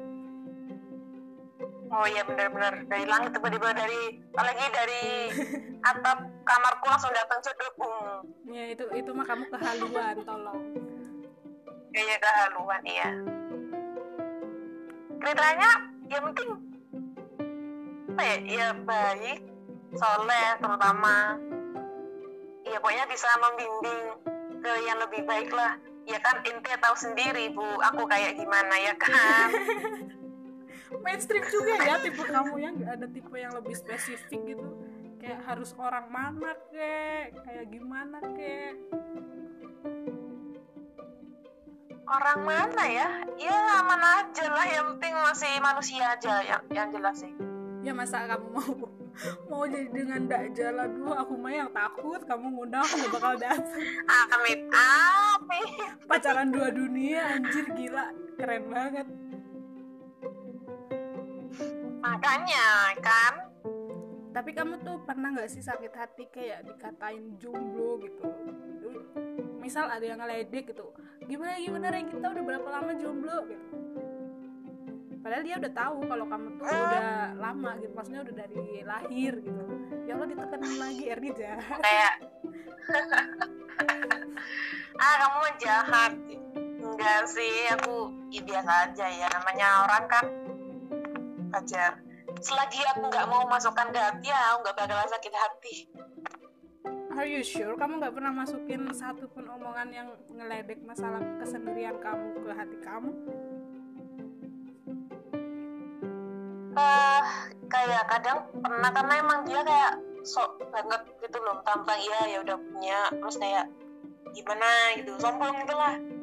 oh 1.90 2.06
iya 2.06 2.22
benar-benar. 2.22 2.86
Dari 2.86 3.04
langit 3.06 3.30
tiba-tiba 3.34 3.68
dari 3.74 4.00
apalagi 4.32 4.64
dari 4.70 5.02
atap 5.90 6.18
kamarku 6.46 6.86
langsung 6.86 7.12
datang 7.12 7.38
jodoh 7.42 7.72
bung. 7.76 8.08
Ya 8.54 8.64
itu 8.70 8.84
itu 8.94 9.10
mah 9.10 9.26
kamu 9.26 9.44
kehaluan 9.50 10.16
tolong. 10.22 10.60
Kayak 11.90 12.18
kehaluan 12.22 12.82
iya. 12.86 13.10
Kriterianya 15.20 15.70
ya 16.10 16.18
penting 16.24 16.50
apa 18.10 18.22
ya 18.26 18.36
ya 18.42 18.68
baik 18.86 19.40
soleh 19.94 20.48
terutama. 20.62 21.38
Ya 22.66 22.78
pokoknya 22.78 23.04
bisa 23.10 23.28
membimbing 23.42 24.02
ke 24.62 24.72
yang 24.86 24.98
lebih 25.02 25.26
baik 25.26 25.50
lah. 25.50 25.74
Ya 26.06 26.18
kan 26.22 26.42
intinya 26.42 26.78
tahu 26.80 26.96
sendiri 26.96 27.54
bu 27.54 27.62
aku 27.82 28.08
kayak 28.08 28.34
gimana 28.34 28.74
ya 28.82 28.94
kan 28.98 29.48
mainstream 30.98 31.44
juga 31.46 31.74
ya 31.78 32.02
tipe 32.02 32.22
kamu 32.26 32.54
yang 32.58 32.74
nggak 32.82 32.92
ada 32.98 33.06
tipe 33.06 33.36
yang 33.38 33.54
lebih 33.54 33.74
spesifik 33.78 34.40
gitu. 34.42 34.66
Kayak 35.20 35.40
harus 35.46 35.70
orang 35.76 36.08
mana 36.08 36.56
kek 36.72 37.36
kayak 37.44 37.66
gimana 37.70 38.18
kek 38.34 38.74
orang 42.10 42.40
mana 42.42 42.84
ya? 42.90 43.08
Ya 43.38 43.84
mana 43.86 44.26
aja 44.26 44.44
lah 44.50 44.66
yang 44.66 44.84
penting 44.96 45.14
masih 45.14 45.52
manusia 45.62 46.18
aja 46.18 46.42
yang 46.42 46.62
yang 46.74 46.88
jelas 46.90 47.22
sih. 47.22 47.30
Ya 47.80 47.94
masa 47.94 48.26
kamu 48.28 48.48
mau 48.50 48.72
mau 49.48 49.64
jadi 49.66 49.88
dengan 49.92 50.24
dak 50.24 50.54
jalan 50.56 50.96
dulu 50.96 51.12
aku 51.12 51.34
mah 51.36 51.52
yang 51.52 51.70
takut 51.72 52.20
kamu 52.24 52.46
ngundang 52.56 52.80
aku 52.80 52.94
gak 53.04 53.12
bakal 53.14 53.34
datang. 53.36 53.84
Amit 54.08 54.60
amit 54.72 55.68
pacaran 56.08 56.48
dua 56.48 56.72
dunia 56.72 57.38
anjir 57.38 57.68
gila. 57.76 58.12
Keren 58.40 58.72
banget 58.72 59.06
makanya 62.04 62.94
kan? 63.02 63.34
Tapi 64.30 64.50
kamu 64.54 64.86
tuh 64.86 65.02
pernah 65.02 65.34
nggak 65.34 65.50
sih 65.50 65.62
sakit 65.62 65.90
hati 65.90 66.30
kayak 66.30 66.66
dikatain 66.66 67.34
jomblo 67.38 67.98
gitu? 67.98 68.30
Misal 69.58 69.90
ada 69.90 70.06
yang 70.06 70.22
ngeledek 70.22 70.70
gitu 70.70 70.94
gimana 71.30 71.54
gimana 71.62 71.86
Ren? 71.94 72.10
Kita 72.10 72.26
udah 72.26 72.42
berapa 72.42 72.68
lama 72.68 72.92
jomblo? 72.98 73.38
gitu. 73.46 73.66
Padahal 75.20 75.42
dia 75.46 75.56
udah 75.60 75.72
tahu 75.76 75.98
kalau 76.08 76.24
kamu 76.26 76.48
tuh 76.58 76.64
udah 76.64 77.06
lama 77.38 77.70
gitu 77.78 77.92
maksudnya 77.92 78.20
udah 78.26 78.34
dari 78.34 78.66
lahir 78.82 79.32
gitu. 79.38 79.64
Ya 80.08 80.18
Allah 80.18 80.28
ditekenin 80.32 80.74
lagi 80.80 81.04
Ernita 81.06 81.52
kayak 81.60 82.14
ah 85.04 85.14
kamu 85.22 85.40
jahat. 85.62 86.12
Enggak 86.80 87.22
sih 87.30 87.54
aku 87.78 88.10
ya 88.32 88.40
biasa 88.42 88.72
aja 88.90 89.06
ya 89.06 89.26
namanya 89.30 89.68
orang 89.86 90.04
kan 90.08 90.26
aja 91.50 91.98
selagi 92.38 92.80
aku 92.94 93.10
nggak 93.10 93.26
mau 93.26 93.42
masukkan 93.50 93.90
ke 93.90 93.98
hati 93.98 94.30
ya 94.30 94.54
aku 94.54 94.58
nggak 94.66 94.76
bakal 94.78 94.98
sakit 95.10 95.34
hati 95.34 95.76
Are 97.10 97.26
you 97.26 97.42
sure 97.42 97.74
kamu 97.76 98.00
nggak 98.00 98.14
pernah 98.16 98.32
masukin 98.32 98.86
satu 98.94 99.28
pun 99.28 99.44
omongan 99.44 99.92
yang 99.92 100.08
ngeledek 100.30 100.80
masalah 100.86 101.20
kesendirian 101.42 101.98
kamu 102.00 102.38
ke 102.46 102.50
hati 102.54 102.78
kamu? 102.80 103.10
eh 106.80 107.24
kayak 107.66 108.04
kadang 108.08 108.38
pernah 108.62 108.90
karena 108.94 109.14
emang 109.20 109.40
dia 109.42 109.60
kayak 109.66 109.98
sok 110.22 110.62
banget 110.70 111.02
gitu 111.18 111.38
loh 111.42 111.58
tampang 111.66 111.98
iya 111.98 112.20
ya 112.30 112.38
udah 112.46 112.56
punya 112.56 112.98
terus 113.10 113.36
kayak 113.42 113.66
gimana 114.30 114.70
gitu 114.96 115.12
sombong 115.18 115.66
gitu 115.66 115.74
lah 115.74 115.98
Hmm. 115.98 116.19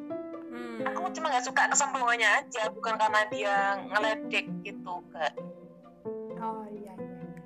Aku 0.84 1.08
cuma 1.14 1.26
nggak 1.32 1.46
suka 1.46 1.62
kesombongannya 1.72 2.28
aja 2.44 2.70
bukan 2.70 2.94
karena 2.94 3.20
dia 3.32 3.56
ngeledek 3.90 4.46
gitu 4.62 4.94
kak. 5.10 5.34
Oh 6.38 6.66
iya 6.70 6.94
iya. 6.94 7.18
iya. 7.24 7.42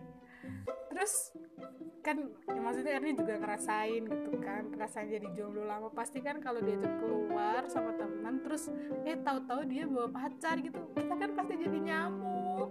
Terus 0.93 1.33
kan 2.03 2.19
ya 2.51 2.61
maksudnya 2.61 2.99
Erni 2.99 3.15
juga 3.15 3.39
ngerasain 3.39 4.03
gitu 4.05 4.33
kan 4.43 4.67
ngerasain 4.75 5.09
jadi 5.09 5.29
jomblo 5.33 5.65
lama. 5.65 5.89
Pasti 5.95 6.21
kan 6.21 6.43
kalau 6.45 6.61
diajak 6.61 6.93
keluar 7.01 7.65
sama 7.73 7.97
teman 7.97 8.43
terus 8.45 8.69
eh 9.09 9.17
tahu-tahu 9.17 9.65
dia 9.65 9.89
bawa 9.89 10.09
pacar 10.12 10.61
gitu 10.61 10.81
kita 10.93 11.15
kan 11.17 11.31
pasti 11.33 11.55
jadi 11.57 11.79
nyamuk. 11.79 12.69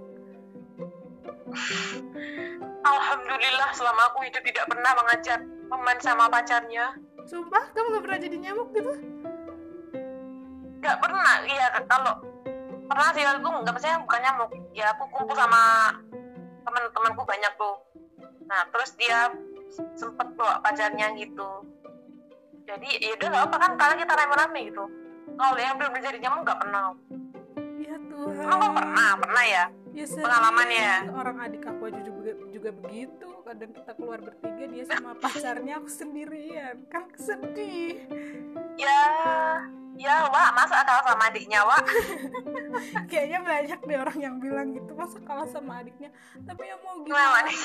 Alhamdulillah 2.82 3.70
selama 3.75 4.01
aku 4.13 4.25
hidup 4.30 4.44
tidak 4.46 4.65
pernah 4.70 4.91
mengajak 4.98 5.39
teman 5.46 5.98
sama 6.00 6.25
pacarnya. 6.30 6.86
Sumpah 7.22 7.70
kamu 7.72 7.88
gak 7.96 8.03
pernah 8.03 8.20
jadi 8.20 8.38
nyamuk 8.50 8.70
gitu 8.74 9.21
nggak 10.81 10.97
pernah 10.97 11.45
iya 11.45 11.69
kalau 11.85 12.13
pernah 12.89 13.09
sih 13.13 13.23
aku 13.23 13.47
nggak 13.61 13.75
percaya 13.77 14.01
bukan 14.01 14.19
nyamuk 14.25 14.51
ya 14.73 14.91
aku 14.91 15.03
kumpul 15.13 15.38
sama 15.38 15.93
teman-temanku 16.65 17.21
banyak 17.23 17.53
tuh 17.55 17.77
nah 18.50 18.65
terus 18.73 18.97
dia 19.00 19.31
sempet 19.95 20.27
bawa 20.35 20.59
pacarnya 20.59 21.15
gitu. 21.15 21.50
Jadi 22.67 22.89
ya 23.00 23.15
udah 23.17 23.47
apa 23.47 23.55
kan 23.57 23.71
karena 23.79 23.95
kita 24.03 24.13
rame-rame 24.15 24.59
gitu. 24.71 24.83
Kalau 25.39 25.57
yang 25.57 25.75
belum 25.79 25.91
menjadi 25.95 26.17
nyamuk 26.19 26.43
nggak 26.43 26.59
pernah. 26.59 26.91
Ya 27.79 27.95
Tuhan. 27.97 28.45
Emang 28.45 28.73
pernah? 28.75 29.09
Pernah 29.17 29.43
ya 29.47 29.65
ya 29.91 30.05
pengalaman 30.07 30.67
ya? 30.71 30.95
orang 31.12 31.38
adik 31.43 31.63
aku 31.67 31.91
aja 31.91 32.01
juga 32.03 32.31
juga 32.48 32.69
begitu. 32.71 33.27
Kadang 33.41 33.71
kita 33.75 33.91
keluar 34.00 34.19
bertiga 34.24 34.65
dia 34.71 34.86
sama 34.88 35.12
pacarnya 35.19 35.74
aku 35.83 35.89
sendirian. 35.91 36.75
Kan 36.88 37.12
sedih. 37.19 38.00
Ya 38.79 39.01
ya 40.00 40.15
wak. 40.31 40.50
Masa 40.55 40.81
kalah 40.88 41.03
sama 41.03 41.24
adiknya 41.27 41.60
wak? 41.67 41.83
Kayaknya 43.12 43.39
banyak 43.43 43.79
deh 43.83 43.98
orang 44.00 44.17
yang 44.19 44.36
bilang 44.39 44.67
gitu. 44.71 44.91
Masa 44.95 45.19
kalah 45.21 45.48
sama 45.51 45.83
adiknya? 45.83 46.10
Tapi 46.48 46.63
ya 46.63 46.75
mau 46.79 47.03
gimana? 47.03 47.48
Nih? 47.48 47.60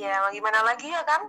iya 0.00 0.16
mau 0.24 0.32
gimana 0.32 0.58
lagi 0.64 0.88
ya 0.88 1.02
kan 1.04 1.28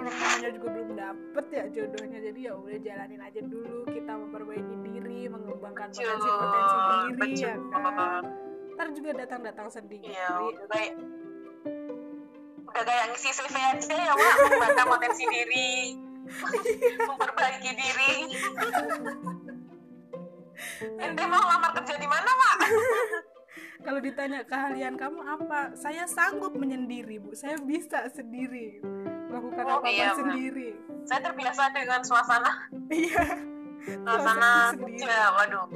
orang 0.00 0.16
namanya 0.16 0.48
juga 0.56 0.66
belum 0.72 0.89
dapet 1.00 1.46
ya 1.48 1.64
jodohnya. 1.72 2.18
Jadi 2.20 2.40
ya 2.44 2.52
udah 2.52 2.78
jalanin 2.84 3.20
aja 3.24 3.40
dulu. 3.40 3.88
Kita 3.88 4.12
memperbaiki 4.20 4.76
diri 4.84 5.20
mengembangkan 5.32 5.88
Betul, 5.88 6.04
potensi 6.04 6.28
potensi 6.28 6.76
diri 6.76 7.32
ya 7.40 7.54
kan. 7.72 8.24
Ntar 8.76 8.88
juga 8.96 9.10
datang-datang 9.12 9.68
sendiri 9.68 10.08
Iya, 10.08 10.40
udah 10.40 10.68
kayak 10.72 10.92
udah 12.70 12.82
kayak 12.86 13.04
ngisi 13.12 13.30
CV 13.34 13.54
aja 13.58 13.92
ya, 13.92 14.12
Wak, 14.14 14.34
mengembangkan 14.40 14.86
potensi 14.88 15.24
diri, 15.26 15.98
memperbaiki 17.02 17.70
diri. 17.76 18.14
Ente 21.02 21.24
mau 21.28 21.44
lamar 21.44 21.76
kerja 21.82 21.98
di 21.98 22.08
mana, 22.08 22.30
Wak? 22.30 22.56
kalau 23.84 24.00
ditanya 24.00 24.44
keahlian 24.44 24.94
kamu 24.96 25.24
apa 25.24 25.72
saya 25.76 26.04
sanggup 26.04 26.52
menyendiri 26.52 27.20
bu. 27.20 27.32
Saya 27.32 27.56
bisa 27.60 28.06
sendiri 28.12 28.80
melakukan 29.30 29.64
Oh, 29.64 29.78
apa 29.78 29.86
apa 29.86 29.88
iya, 29.88 30.10
sendiri. 30.12 30.70
Saya 31.06 31.20
terbiasa 31.22 31.62
dengan 31.70 32.00
suasana. 32.02 32.52
Iya. 32.90 33.24
Suasana 34.02 34.74
sendiri. 34.74 34.98
kerja, 34.98 35.18
waduh. 35.38 35.68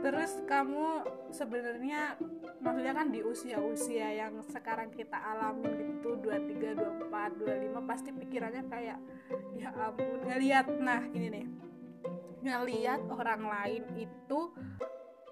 Terus 0.00 0.32
kamu 0.48 0.86
sebenarnya 1.28 2.16
maksudnya 2.64 2.94
kan 2.96 3.12
di 3.12 3.20
usia-usia 3.20 4.08
yang 4.16 4.40
sekarang 4.48 4.88
kita 4.88 5.16
alamin 5.16 6.00
gitu 6.00 6.16
23, 6.24 6.72
24, 7.12 7.76
25 7.76 7.84
pasti 7.84 8.10
pikirannya 8.16 8.64
kayak 8.72 8.98
ya 9.60 9.68
ampun 9.76 10.24
ngelihat 10.24 10.66
nah 10.80 11.04
ini 11.12 11.28
nih. 11.28 11.46
Ngeliat 12.40 13.04
orang 13.12 13.44
lain 13.44 13.84
itu 14.00 14.40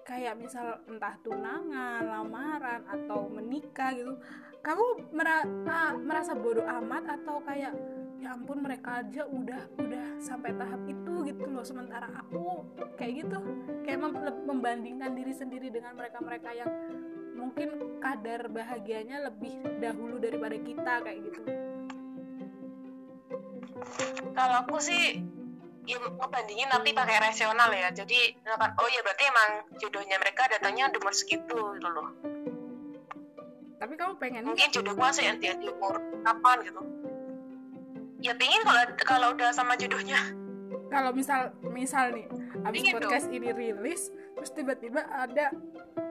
kayak 0.05 0.37
misal 0.37 0.81
entah 0.89 1.17
tunangan, 1.21 2.01
lamaran 2.01 2.81
atau 2.89 3.29
menikah 3.29 3.93
gitu, 3.93 4.17
kamu 4.59 5.15
mera 5.15 5.47
merasa 5.95 6.35
bodoh 6.35 6.67
amat 6.67 7.19
atau 7.19 7.39
kayak 7.47 7.73
ya 8.19 8.35
ampun 8.35 8.59
mereka 8.59 8.99
aja 8.99 9.23
udah 9.23 9.61
udah 9.79 10.05
sampai 10.19 10.51
tahap 10.51 10.83
itu 10.83 11.13
gitu 11.23 11.43
loh 11.47 11.63
sementara 11.63 12.11
aku 12.11 12.67
kayak 12.99 13.23
gitu. 13.23 13.39
Kayak 13.87 13.99
mem- 14.03 14.43
membandingkan 14.43 15.15
diri 15.15 15.31
sendiri 15.31 15.71
dengan 15.71 15.95
mereka-mereka 15.95 16.51
yang 16.51 16.71
mungkin 17.39 17.99
kadar 18.03 18.51
bahagianya 18.51 19.31
lebih 19.31 19.55
dahulu 19.79 20.19
daripada 20.19 20.57
kita 20.59 20.93
kayak 21.07 21.19
gitu. 21.31 21.41
Kalau 24.35 24.55
aku 24.67 24.83
sih 24.83 25.23
ya 25.87 25.97
ngebandingin 25.97 26.67
tapi 26.67 26.91
pakai 26.91 27.17
rasional 27.23 27.71
ya. 27.71 27.95
Jadi 27.95 28.35
oh 28.59 28.89
ya 28.91 29.01
berarti 29.07 29.23
emang 29.23 29.49
jodohnya 29.79 30.19
mereka 30.19 30.51
datangnya 30.51 30.91
umur 30.91 31.15
segitu 31.15 31.79
gitu 31.79 31.87
loh 31.87 32.28
tapi 33.79 33.95
kamu 33.95 34.13
pengen 34.19 34.43
mungkin 34.43 34.67
jodohku 34.75 34.99
masih 34.99 35.31
yang 35.31 35.39
dia 35.39 35.55
di 35.55 35.71
umur 35.71 36.03
kapan 36.27 36.57
gitu. 36.67 36.81
Ya 38.19 38.35
pingin 38.35 38.59
kalau 38.67 38.83
kalau 38.99 39.27
udah 39.31 39.55
sama 39.55 39.79
jodohnya. 39.79 40.19
Kalau 40.91 41.15
misal 41.15 41.55
misal 41.71 42.11
nih 42.11 42.27
abis 42.67 42.79
Ingin 42.83 42.93
podcast 42.99 43.31
ini 43.31 43.55
rilis 43.55 44.11
terus 44.35 44.51
tiba-tiba 44.51 45.07
ada 45.07 45.55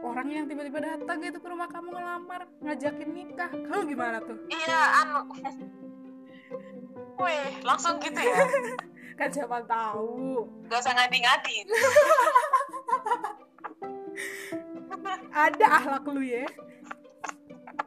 orang 0.00 0.32
yang 0.32 0.44
tiba-tiba 0.48 0.80
datang 0.80 1.20
gitu 1.20 1.44
ke 1.44 1.48
rumah 1.48 1.68
kamu 1.68 1.92
ngelamar 1.92 2.48
ngajakin 2.64 3.08
nikah. 3.12 3.52
Kamu 3.52 3.84
gimana 3.84 4.16
tuh? 4.25 4.40
Iya 4.48 4.80
anu. 5.04 5.28
Wih, 7.20 7.52
langsung 7.66 8.00
gitu 8.00 8.16
ya? 8.16 8.48
Kan 9.18 9.28
siapa 9.34 9.60
tahu. 9.66 10.46
Gak 10.70 10.78
usah 10.80 10.94
ngadi-ngadi. 10.96 11.56
Ada 15.38 15.66
akhlak 15.82 16.06
lu 16.10 16.22
ya 16.22 16.46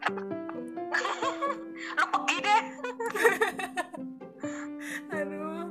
lu 1.97 2.05
pergi 2.09 2.37
deh. 2.41 2.63
Aduh. 5.17 5.65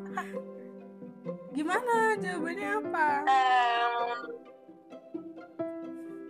Gimana? 1.51 2.15
Jawabannya 2.23 2.69
apa? 2.79 3.07
Em, 3.27 3.93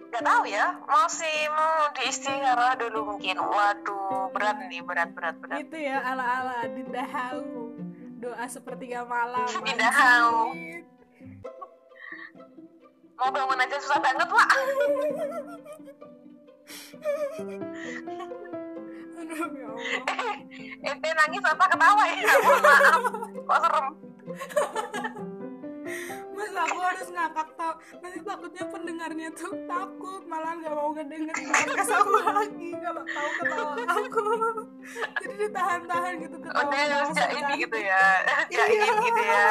nggak 0.09 0.25
tahu 0.25 0.45
ya. 0.49 0.66
Masih 0.88 1.37
mau 1.52 1.92
diistihara 1.97 2.76
dulu 2.80 3.16
mungkin. 3.16 3.37
Waduh 3.37 4.33
berat 4.33 4.57
nih 4.69 4.80
berat 4.80 5.11
berat 5.12 5.37
berat. 5.38 5.61
Itu 5.64 5.76
ya 5.76 6.00
ala 6.00 6.25
ala 6.40 6.57
Dinda 6.71 7.04
Hau 7.04 7.71
doa 8.21 8.45
sepertiga 8.49 9.04
malam. 9.04 9.49
Dinda 9.64 9.90
Hau. 9.92 10.52
mau 13.21 13.28
bangun 13.28 13.61
aja 13.61 13.76
susah 13.85 14.00
banget 14.00 14.28
pak 14.33 14.49
aduh 19.20 19.46
ya 19.52 19.68
Allah. 19.68 20.34
Ente 20.80 21.08
nangis 21.12 21.44
apa? 21.44 21.64
Ketawa 21.70 22.04
ya? 22.08 22.16
Maaf 22.24 23.04
kok 23.46 23.58
serem? 23.62 23.86
Mas 26.30 26.54
aku 26.56 26.78
harus 26.80 27.08
ngakak 27.12 27.48
tau. 27.58 27.74
Nanti 28.00 28.18
takutnya 28.24 28.64
pendengarnya 28.70 29.28
tuh 29.36 29.52
takut. 29.68 30.22
Malah 30.24 30.56
gak 30.62 30.72
mau 30.72 30.90
ngedengerin 30.94 31.46
podcast 31.50 31.90
aku 31.90 32.16
lagi 32.22 32.70
Kalau 32.80 33.02
tahu 33.04 33.28
ketawa 33.42 33.72
aku. 33.76 34.24
Jadi 35.20 35.34
ditahan-tahan 35.36 36.12
gitu 36.22 36.36
ketawa 36.40 36.64
udah 36.64 36.80
harus 36.80 37.08
ketawa 37.12 37.18
jaim 37.18 37.44
segan. 37.44 37.60
gitu 37.60 37.78
ya. 37.78 38.04
Jaim 38.48 38.95
gitu 39.04 39.23
ya 39.23 39.47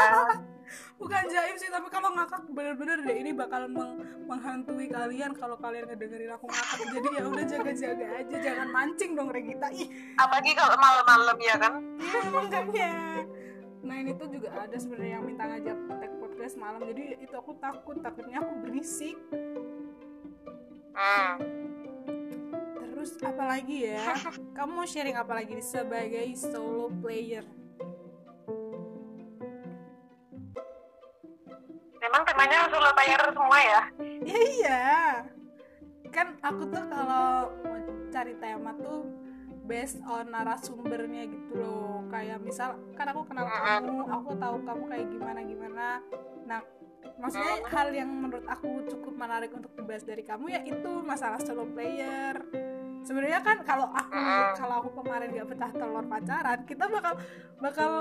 Bukan 0.97 1.23
jaim 1.27 1.55
sih 1.55 1.69
Tapi 1.69 1.87
kalau 1.87 2.13
ngakak 2.13 2.43
bener-bener 2.49 3.01
deh 3.01 3.17
Ini 3.19 3.31
bakal 3.33 3.69
meng- 3.69 4.03
menghantui 4.25 4.87
kalian 4.87 5.31
Kalau 5.33 5.55
kalian 5.57 5.87
ngedengerin 5.87 6.31
aku 6.33 6.45
ngakak. 6.47 6.77
Jadi 6.91 7.07
ya 7.13 7.23
udah 7.25 7.45
jaga-jaga 7.45 8.05
aja 8.19 8.35
Jangan 8.39 8.67
mancing 8.69 9.11
dong 9.17 9.29
Regita. 9.29 9.67
Ih. 9.73 9.87
Apalagi 10.15 10.51
kalau 10.53 10.75
malam-malam 10.77 11.37
ya 11.39 11.55
kan? 11.57 11.73
Iya 12.09 12.21
makanya 12.31 12.91
Nah 13.79 13.95
ini 13.95 14.11
tuh 14.13 14.27
juga 14.27 14.51
ada 14.51 14.75
sebenarnya 14.75 15.19
yang 15.19 15.25
minta 15.25 15.43
ngajak 15.47 15.77
tag 15.87 16.11
podcast 16.19 16.55
malam. 16.59 16.83
Jadi 16.83 17.15
itu 17.23 17.35
aku 17.35 17.55
takut 17.63 17.95
Takutnya 18.03 18.43
aku 18.43 18.53
berisik. 18.59 19.15
Hmm. 20.99 21.33
Terus 22.75 23.15
apa 23.23 23.43
lagi 23.47 23.87
ya? 23.87 24.03
Kamu 24.59 24.83
mau 24.83 24.87
sharing 24.87 25.15
apa 25.15 25.31
lagi 25.39 25.63
sebagai 25.63 26.27
solo 26.35 26.91
player? 26.99 27.47
Memang 32.09 32.25
temanya 32.25 32.65
solo 32.73 32.89
player 32.97 33.21
semua 33.29 33.59
ya 33.61 33.81
Ya 34.25 34.39
iya. 34.57 34.83
Kan 36.09 36.41
aku 36.41 36.65
tuh 36.73 36.83
kalau 36.89 37.53
mau 37.61 37.77
cari 38.09 38.33
tema 38.41 38.73
tuh 38.81 39.05
based 39.69 40.01
on 40.09 40.33
narasumbernya 40.33 41.29
gitu 41.29 41.61
loh. 41.61 42.01
Kayak 42.09 42.41
misal 42.41 42.73
kan 42.97 43.13
aku 43.13 43.29
kenal 43.29 43.45
kamu, 43.45 44.09
aku 44.09 44.29
tahu 44.41 44.57
kamu 44.65 44.83
kayak 44.89 45.07
gimana 45.13 45.39
gimana. 45.45 45.87
Nah, 46.49 46.59
maksudnya 47.21 47.61
hal 47.69 47.93
yang 47.93 48.09
menurut 48.09 48.45
aku 48.49 48.89
cukup 48.89 49.13
menarik 49.13 49.53
untuk 49.53 49.69
dibahas 49.77 50.01
dari 50.01 50.25
kamu 50.25 50.49
ya 50.49 50.61
itu 50.65 50.91
masalah 51.05 51.37
solo 51.45 51.69
player. 51.69 52.41
Sebenarnya 53.05 53.39
kan 53.45 53.61
kalau 53.61 53.87
aku 53.93 54.17
kalau 54.57 54.75
aku 54.83 54.89
kemarin 55.05 55.31
gak 55.37 55.49
pecah 55.53 55.71
telur 55.71 56.05
pacaran, 56.09 56.59
kita 56.65 56.85
bakal 56.89 57.13
bakal 57.61 57.91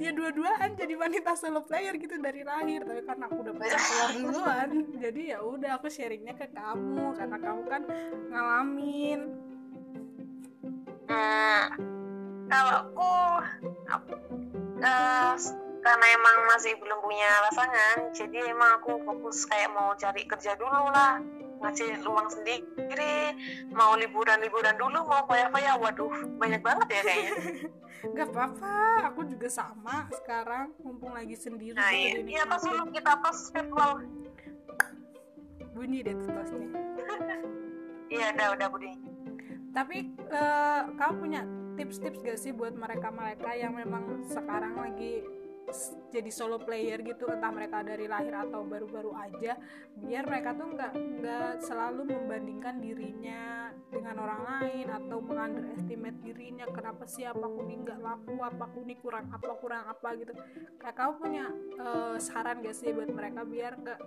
ya 0.00 0.10
dua-duaan 0.12 0.76
jadi 0.76 0.94
wanita 0.96 1.36
solo 1.36 1.64
player 1.64 1.96
gitu 1.98 2.16
dari 2.20 2.44
lahir. 2.46 2.84
Tapi 2.84 3.02
karena 3.04 3.24
aku 3.28 3.36
udah 3.44 3.54
pecah 3.56 3.80
telur 3.80 4.10
duluan 4.16 4.68
jadi 4.96 5.22
ya 5.36 5.38
udah 5.42 5.70
aku 5.80 5.88
sharingnya 5.90 6.36
ke 6.36 6.48
kamu. 6.52 7.16
Karena 7.16 7.36
kamu 7.36 7.62
kan 7.68 7.82
ngalamin. 8.30 9.20
Hmm, 11.12 11.64
kalau 12.48 12.74
aku 12.88 13.12
aku, 13.90 14.14
eh, 14.80 15.34
karena 15.82 16.06
emang 16.14 16.36
masih 16.46 16.78
belum 16.78 16.98
punya 17.02 17.30
pasangan, 17.50 17.96
jadi 18.14 18.54
emang 18.54 18.80
aku 18.80 19.02
fokus 19.02 19.44
kayak 19.50 19.74
mau 19.74 19.92
cari 19.98 20.24
kerja 20.24 20.54
dulu 20.56 20.88
lah, 20.94 21.18
ngasih 21.62 22.02
uang 22.02 22.28
sendiri, 22.28 23.38
mau 23.70 23.94
liburan-liburan 23.94 24.74
dulu, 24.74 25.06
mau 25.06 25.22
foya-foya, 25.30 25.78
waduh 25.78 26.10
banyak 26.42 26.58
banget 26.58 26.86
ya 26.90 27.00
kayaknya. 27.06 27.34
gak 28.18 28.34
apa-apa 28.34 28.74
aku 29.14 29.22
juga 29.30 29.46
sama 29.46 30.10
sekarang 30.10 30.74
mumpung 30.82 31.14
lagi 31.14 31.38
sendiri 31.38 31.78
Nah 31.78 31.94
iya, 31.94 32.18
iya 32.18 32.42
pas 32.42 32.58
dulu 32.58 32.90
kita 32.90 33.14
pas 33.22 33.38
virtual, 33.54 33.90
bunyi 35.70 36.02
deh 36.02 36.14
tuh 36.18 36.30
tosnya 36.34 36.66
iya 38.14 38.34
udah 38.34 38.48
udah 38.58 38.68
budi. 38.74 38.92
tapi 39.72 40.10
eh, 40.18 40.80
kamu 40.98 41.14
punya 41.16 41.40
tips-tips 41.78 42.20
gak 42.26 42.38
sih 42.42 42.52
buat 42.52 42.74
mereka-mereka 42.76 43.54
yang 43.56 43.78
memang 43.78 44.20
sekarang 44.26 44.76
lagi 44.76 45.22
jadi 46.12 46.28
solo 46.28 46.60
player 46.60 47.00
gitu 47.00 47.30
entah 47.30 47.48
mereka 47.48 47.80
dari 47.80 48.04
lahir 48.04 48.34
atau 48.34 48.66
baru-baru 48.66 49.14
aja 49.16 49.56
biar 49.96 50.26
mereka 50.28 50.52
tuh 50.52 50.68
nggak 50.74 50.92
nggak 50.92 51.52
selalu 51.64 52.12
membandingkan 52.12 52.82
dirinya 52.82 53.72
dengan 53.88 54.20
orang 54.20 54.42
lain 54.42 54.86
atau 54.90 55.18
mengunderestimate 55.22 56.18
dirinya 56.20 56.66
kenapa 56.68 57.08
sih 57.08 57.24
apa 57.24 57.46
aku 57.46 57.64
nih 57.64 57.78
nggak 57.88 58.00
laku 58.04 58.34
apa 58.42 58.64
nih 58.82 58.98
kurang 59.00 59.26
apa 59.32 59.52
kurang 59.56 59.84
apa 59.88 60.08
gitu. 60.18 60.32
Kayak 60.76 60.96
kamu 60.98 61.12
punya 61.16 61.44
eh, 61.78 62.16
saran 62.20 62.60
gak 62.60 62.76
sih 62.76 62.92
buat 62.92 63.08
mereka 63.08 63.46
biar 63.46 63.72
nggak 63.78 64.00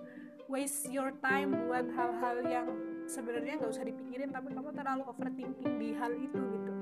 waste 0.46 0.94
your 0.94 1.10
time 1.24 1.56
buat 1.66 1.90
hal-hal 1.90 2.38
yang 2.46 2.68
sebenarnya 3.10 3.58
nggak 3.58 3.72
usah 3.74 3.86
dipikirin 3.86 4.30
tapi 4.30 4.54
kamu 4.54 4.70
terlalu 4.74 5.04
overthinking 5.10 5.74
di 5.82 5.90
hal 5.98 6.14
itu 6.14 6.38
gitu 6.38 6.75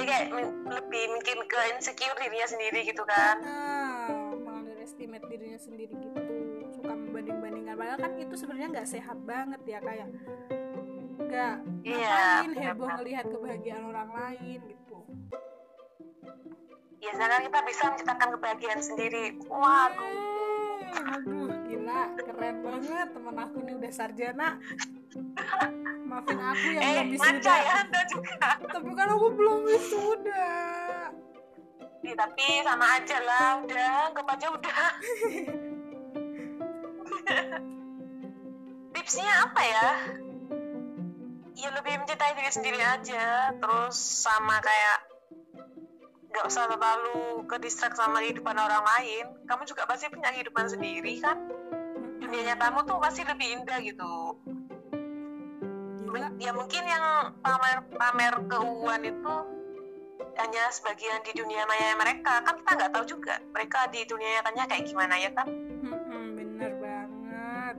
Jadi 0.00 0.08
kayak 0.08 0.28
lebih 0.64 1.04
mungkin 1.12 1.38
ke 1.44 1.60
insecure 1.76 2.16
dirinya 2.16 2.48
sendiri 2.48 2.80
gitu 2.88 3.02
kan. 3.04 3.36
nah 3.44 4.08
mengunderestimate 4.32 5.24
dirinya 5.28 5.60
sendiri 5.60 5.92
gitu 5.92 6.18
suka 6.72 6.92
membanding-bandingkan 6.96 7.76
padahal 7.76 7.98
kan 8.00 8.12
itu 8.16 8.34
sebenarnya 8.34 8.68
nggak 8.72 8.88
sehat 8.88 9.18
banget 9.28 9.60
ya 9.68 9.78
kayak 9.84 10.08
nggak 11.20 11.54
Iya, 11.84 12.00
ngapain 12.00 12.52
heboh 12.56 12.88
ngelihat 12.96 13.24
kebahagiaan 13.28 13.84
orang 13.84 14.10
lain 14.10 14.58
gitu 14.64 14.98
Ya 17.00 17.16
sekarang 17.16 17.48
kita 17.48 17.58
bisa 17.64 17.82
menciptakan 17.88 18.28
kebahagiaan 18.36 18.80
sendiri. 18.84 19.32
Waduh. 19.48 21.16
Aduh 21.16 21.48
gila 21.64 22.12
keren 22.18 22.56
banget 22.60 23.08
temen 23.14 23.36
aku 23.40 23.56
nih 23.64 23.74
udah 23.80 23.92
sarjana 23.94 24.48
maafin 26.06 26.38
aku 26.38 26.66
yang 26.74 26.82
Eh, 26.82 26.94
belum 27.06 27.10
wisuda 27.14 27.54
ya 27.54 27.74
Anda 27.86 28.00
juga. 28.10 28.48
tapi 28.70 28.90
kan 28.94 29.08
aku 29.10 29.26
belum 29.34 29.58
wisuda 29.66 30.48
Ya, 32.00 32.16
tapi 32.16 32.64
sama 32.64 32.96
aja 32.96 33.18
lah, 33.20 33.60
udah, 33.60 34.08
anggap 34.08 34.24
aja 34.32 34.46
udah. 34.56 34.72
Tipsnya 38.96 39.28
apa 39.44 39.60
ya? 39.60 39.88
Ya 41.60 41.68
lebih 41.76 42.00
mencintai 42.00 42.32
diri 42.40 42.48
sendiri 42.48 42.80
aja, 42.80 43.52
terus 43.52 44.00
sama 44.24 44.64
kayak 44.64 44.98
nggak 46.30 46.46
usah 46.46 46.70
terlalu 46.72 47.42
ke 47.44 47.58
distract 47.58 47.98
sama 47.98 48.22
kehidupan 48.22 48.54
orang 48.54 48.86
lain 48.86 49.26
kamu 49.50 49.66
juga 49.66 49.82
pasti 49.82 50.06
punya 50.14 50.30
kehidupan 50.30 50.62
sendiri 50.70 51.18
kan 51.18 51.34
dunia 52.22 52.54
nyatamu 52.54 52.86
tuh 52.86 53.02
pasti 53.02 53.26
lebih 53.26 53.58
indah 53.58 53.82
gitu. 53.82 54.38
Ya 56.38 56.50
mungkin 56.50 56.82
yang 56.86 57.34
pamer 57.44 57.78
pamer 57.94 58.34
keuangan 58.50 59.02
itu 59.06 59.34
hanya 60.40 60.64
sebagian 60.72 61.20
di 61.24 61.32
dunia 61.36 61.68
maya 61.68 61.96
mereka. 62.00 62.40
Kan 62.44 62.60
kita 62.62 62.70
nggak 62.76 62.92
tahu 62.96 63.04
juga 63.04 63.34
mereka 63.52 63.88
di 63.92 64.04
dunia 64.08 64.40
nyatanya 64.40 64.64
kayak 64.68 64.84
gimana 64.88 65.14
ya 65.20 65.30
kan? 65.36 65.46
Mm-mm, 65.84 66.24
bener 66.36 66.72
banget. 66.80 67.76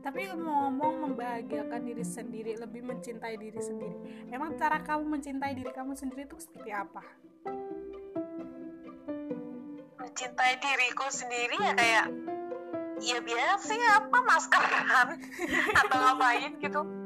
Tapi 0.00 0.20
ngomong 0.32 0.94
membahagiakan 1.10 1.80
diri 1.84 2.04
sendiri 2.04 2.52
lebih 2.56 2.82
mencintai 2.82 3.36
diri 3.36 3.60
sendiri. 3.60 3.96
Emang 4.32 4.56
cara 4.56 4.80
kamu 4.80 5.06
mencintai 5.18 5.52
diri 5.54 5.70
kamu 5.70 5.92
sendiri 5.94 6.26
itu 6.26 6.36
seperti 6.40 6.70
apa? 6.72 7.02
Mencintai 10.00 10.52
diriku 10.58 11.06
sendiri 11.12 11.56
ya 11.60 11.72
kayak 11.76 12.06
ya 13.00 13.18
biasa 13.24 13.64
sih 13.64 13.80
apa 13.80 14.18
maskeran 14.28 15.08
atau 15.80 15.96
ngapain 15.96 16.52
gitu 16.60 16.99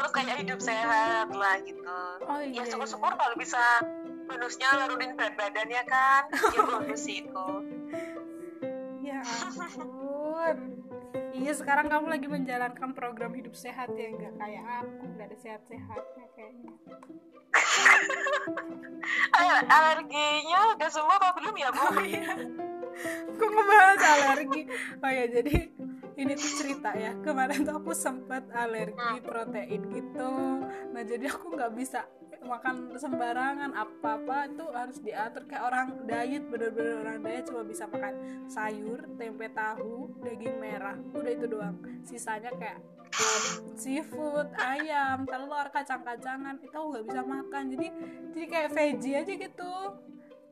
terus 0.00 0.16
kayak 0.16 0.40
hidup 0.40 0.60
sehat 0.64 1.28
lah 1.28 1.60
gitu. 1.60 1.84
Oh 2.24 2.40
iya 2.40 2.64
ya 2.64 2.72
syukur-syukur 2.72 3.12
kalau 3.20 3.36
bisa 3.36 3.60
bonusnya 4.24 4.72
nurunin 4.80 5.12
berat 5.12 5.36
badan 5.36 5.68
ya 5.76 5.84
kan 5.84 6.24
ya 6.56 6.60
bonus 6.64 7.04
itu 7.20 7.48
ya 9.04 9.20
ampun. 9.20 10.56
Iya 11.36 11.52
sekarang 11.52 11.92
kamu 11.92 12.16
lagi 12.16 12.32
menjalankan 12.32 12.96
program 12.96 13.36
hidup 13.36 13.52
sehat 13.52 13.92
ya 13.92 14.08
nggak 14.08 14.40
kayak 14.40 14.64
aku 14.80 15.04
nggak 15.04 15.26
ada 15.28 15.36
sehat-sehatnya 15.36 16.24
kayaknya. 16.32 16.72
Alerginya 19.68 20.80
udah 20.80 20.88
semua 20.88 21.20
apa 21.20 21.36
belum 21.36 21.54
ya 21.60 21.68
bu? 21.76 21.80
Oh 21.80 22.00
iya. 22.00 22.40
Kok 23.36 23.48
ngebahas 23.52 24.00
alergi. 24.00 24.62
Oh 25.04 25.10
ya 25.12 25.24
jadi 25.28 25.54
ini 26.20 26.36
tuh 26.36 26.52
cerita 26.60 26.92
ya 26.92 27.16
kemarin 27.24 27.64
tuh 27.64 27.80
aku 27.80 27.96
sempat 27.96 28.44
alergi 28.52 29.24
protein 29.24 29.82
gitu. 29.88 30.32
Nah 30.92 31.02
jadi 31.02 31.32
aku 31.32 31.56
nggak 31.56 31.72
bisa 31.72 32.04
makan 32.40 32.96
sembarangan 32.96 33.72
apa 33.72 34.20
apa 34.20 34.38
itu 34.52 34.64
harus 34.68 34.98
diatur. 35.00 35.48
Kayak 35.48 35.64
orang 35.64 35.88
diet 36.04 36.44
bener-bener 36.44 37.00
orang 37.00 37.18
diet 37.24 37.44
cuma 37.48 37.64
bisa 37.64 37.88
makan 37.88 38.14
sayur 38.52 39.00
tempe 39.16 39.48
tahu 39.56 40.12
daging 40.20 40.56
merah 40.60 40.96
udah 41.16 41.32
itu 41.32 41.46
doang. 41.48 41.76
Sisanya 42.04 42.52
kayak 42.52 42.84
um, 43.16 43.44
seafood 43.80 44.48
ayam 44.60 45.24
telur 45.24 45.66
kacang-kacangan 45.72 46.60
itu 46.60 46.74
aku 46.76 46.88
nggak 46.92 47.06
bisa 47.08 47.22
makan. 47.24 47.62
Jadi 47.72 47.86
jadi 48.36 48.46
kayak 48.46 48.68
veggie 48.76 49.16
aja 49.24 49.32
gitu 49.32 49.72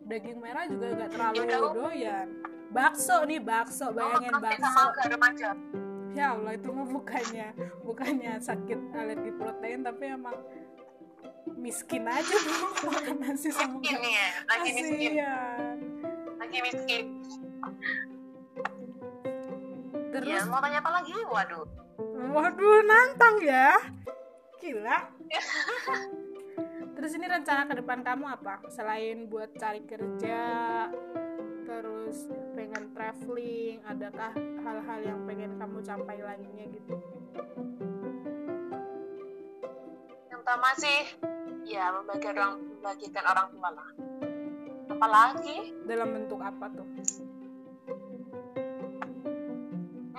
daging 0.08 0.38
merah 0.40 0.64
juga 0.64 0.86
nggak 0.90 1.10
terlalu 1.12 1.42
Ya 1.44 1.58
doyan. 1.60 2.28
Bakso 2.68 3.16
nih 3.24 3.40
bakso. 3.40 3.92
Bayangin 3.92 4.32
Oh, 4.32 4.40
bakso. 4.40 5.48
ya 6.12 6.34
Allah 6.34 6.52
itu 6.52 6.68
mah 6.68 6.88
bukannya 6.88 7.48
bukannya 7.84 8.40
sakit 8.40 8.90
alergi 8.90 9.30
protein 9.30 9.86
tapi 9.86 10.04
emang 10.08 10.34
miskin 11.54 12.04
aja 12.04 12.34
tuh 12.34 12.58
makan 12.88 13.16
nasi 13.22 13.48
sama 13.48 13.78
miskin 13.78 14.00
ya 14.02 14.26
lagi 14.48 14.70
miskin. 14.74 15.12
Lagi 16.38 16.58
miskin. 16.64 17.04
Terus? 20.08 20.26
Ya 20.26 20.48
mau 20.48 20.58
tanya 20.58 20.80
apa 20.80 20.90
lagi? 20.90 21.12
Waduh. 21.22 21.64
Waduh 22.32 22.78
nantang 22.82 23.36
ya. 23.38 23.76
Gila 24.58 24.98
terus 26.98 27.14
ini 27.14 27.30
rencana 27.30 27.62
ke 27.70 27.78
depan 27.78 28.02
kamu 28.02 28.26
apa? 28.26 28.58
Selain 28.74 29.30
buat 29.30 29.54
cari 29.54 29.86
kerja 29.86 30.42
terus 31.62 32.26
pengen 32.58 32.90
traveling 32.90 33.78
adakah 33.86 34.34
hal-hal 34.34 35.00
yang 35.06 35.20
pengen 35.22 35.54
kamu 35.62 35.78
capai 35.86 36.18
lainnya 36.18 36.66
gitu? 36.74 36.98
Yang 40.26 40.38
pertama 40.42 40.68
sih 40.74 41.00
ya 41.70 41.94
membagikan 41.94 42.34
orang 42.34 42.54
membagikan 42.66 43.24
orang 43.30 43.46
tua 43.54 43.68
lah. 43.70 43.90
Apalagi? 44.90 45.58
Dalam 45.86 46.08
bentuk 46.10 46.42
apa 46.42 46.66
tuh? 46.74 46.88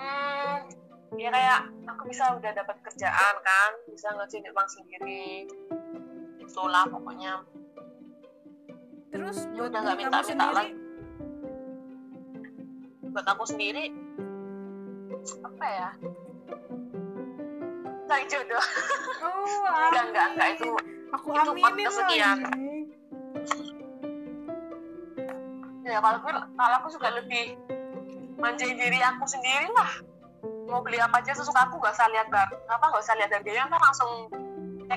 Hmm, 0.00 0.56
ya 1.20 1.28
kayak 1.28 1.60
aku 1.92 2.08
bisa 2.08 2.40
udah 2.40 2.52
dapat 2.56 2.76
kerjaan 2.88 3.34
kan 3.44 3.70
bisa 3.84 4.08
ngasihin 4.16 4.48
uang 4.48 4.68
sendiri 4.72 5.44
itulah 6.50 6.84
pokoknya. 6.84 7.46
Terus 9.10 9.46
Ya 9.50 9.62
udah, 9.64 9.78
nggak 9.80 9.96
minta- 9.96 10.26
minta 10.26 10.46
lagi. 10.50 10.74
buat 13.10 13.26
aku 13.26 13.42
sendiri 13.42 13.90
apa 15.42 15.66
ya? 15.66 15.90
Cari 18.06 18.24
jodoh. 18.26 18.64
Oh 19.20 19.66
enggak 19.90 20.04
enggak 20.10 20.26
enggak 20.30 20.48
itu 20.54 20.70
aku 21.10 21.26
itu 21.32 21.50
aminin 21.58 21.86
kesekian. 21.86 22.38
lagi 22.38 22.70
ya 25.82 25.98
kalau 25.98 26.22
aku 26.22 26.28
kalau 26.30 26.74
aku 26.78 26.88
juga 26.88 27.08
lebih 27.10 27.58
manjain 28.38 28.78
diri 28.78 29.02
aku 29.02 29.26
sendiri 29.26 29.66
lah 29.74 29.90
mau 30.70 30.78
beli 30.78 31.02
apa 31.02 31.18
aja 31.18 31.34
sesuka 31.34 31.66
aku 31.66 31.82
gak 31.82 31.90
usah 31.90 32.06
lihat 32.14 32.30
bar 32.30 32.46
apa 32.46 32.84
gak 32.86 33.02
usah 33.02 33.18
lihat 33.18 33.34
harganya 33.34 33.66
kan 33.66 33.74
langsung 33.82 34.30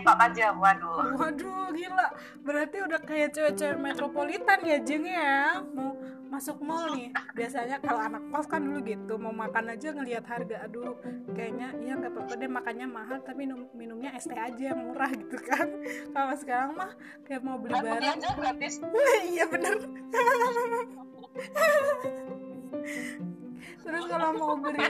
out 0.02 0.18
aja 0.18 0.50
waduh. 0.58 1.14
Waduh 1.22 1.70
gila. 1.70 2.08
Berarti 2.42 2.78
udah 2.82 3.00
kayak 3.06 3.38
cewek-cewek 3.38 3.78
metropolitan 3.78 4.60
ya 4.66 4.82
Jeng 4.82 5.06
ya? 5.06 5.62
Mau 5.62 5.94
masuk 6.34 6.58
mall 6.66 6.98
nih. 6.98 7.14
Biasanya 7.38 7.78
kalau 7.78 8.02
anak 8.02 8.26
kos 8.34 8.50
kan 8.50 8.66
dulu 8.66 8.82
gitu 8.82 9.22
Mau 9.22 9.30
makan 9.30 9.78
aja 9.78 9.94
ngelihat 9.94 10.26
harga. 10.26 10.66
Aduh 10.66 10.98
kayaknya 11.38 11.78
iya 11.86 11.94
nggak 11.94 12.18
apa-apa 12.18 12.34
deh 12.42 12.50
makannya 12.50 12.88
mahal 12.90 13.22
Tapi 13.22 13.46
minum, 13.46 13.70
minumnya 13.78 14.18
es 14.18 14.26
teh 14.26 14.38
aja 14.38 14.74
yang 14.74 14.82
murah 14.82 15.14
gitu 15.14 15.38
kan. 15.46 15.70
Kalau 16.10 16.34
sekarang 16.42 16.74
mah 16.74 16.98
kayak 17.30 17.46
mau 17.46 17.62
beli 17.62 17.78
kan 17.78 17.86
barang. 17.86 18.18
aja 18.18 18.30
gratis. 18.34 18.82
Iya 19.34 19.50
bener 19.50 19.78
Terus 23.84 24.04
kalau 24.08 24.30
mau 24.40 24.56
beli 24.56 24.88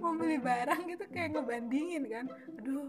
mau 0.00 0.12
beli 0.16 0.36
barang 0.40 0.80
gitu 0.88 1.04
kayak 1.12 1.36
ngebandingin 1.36 2.02
kan. 2.08 2.26
Aduh 2.58 2.88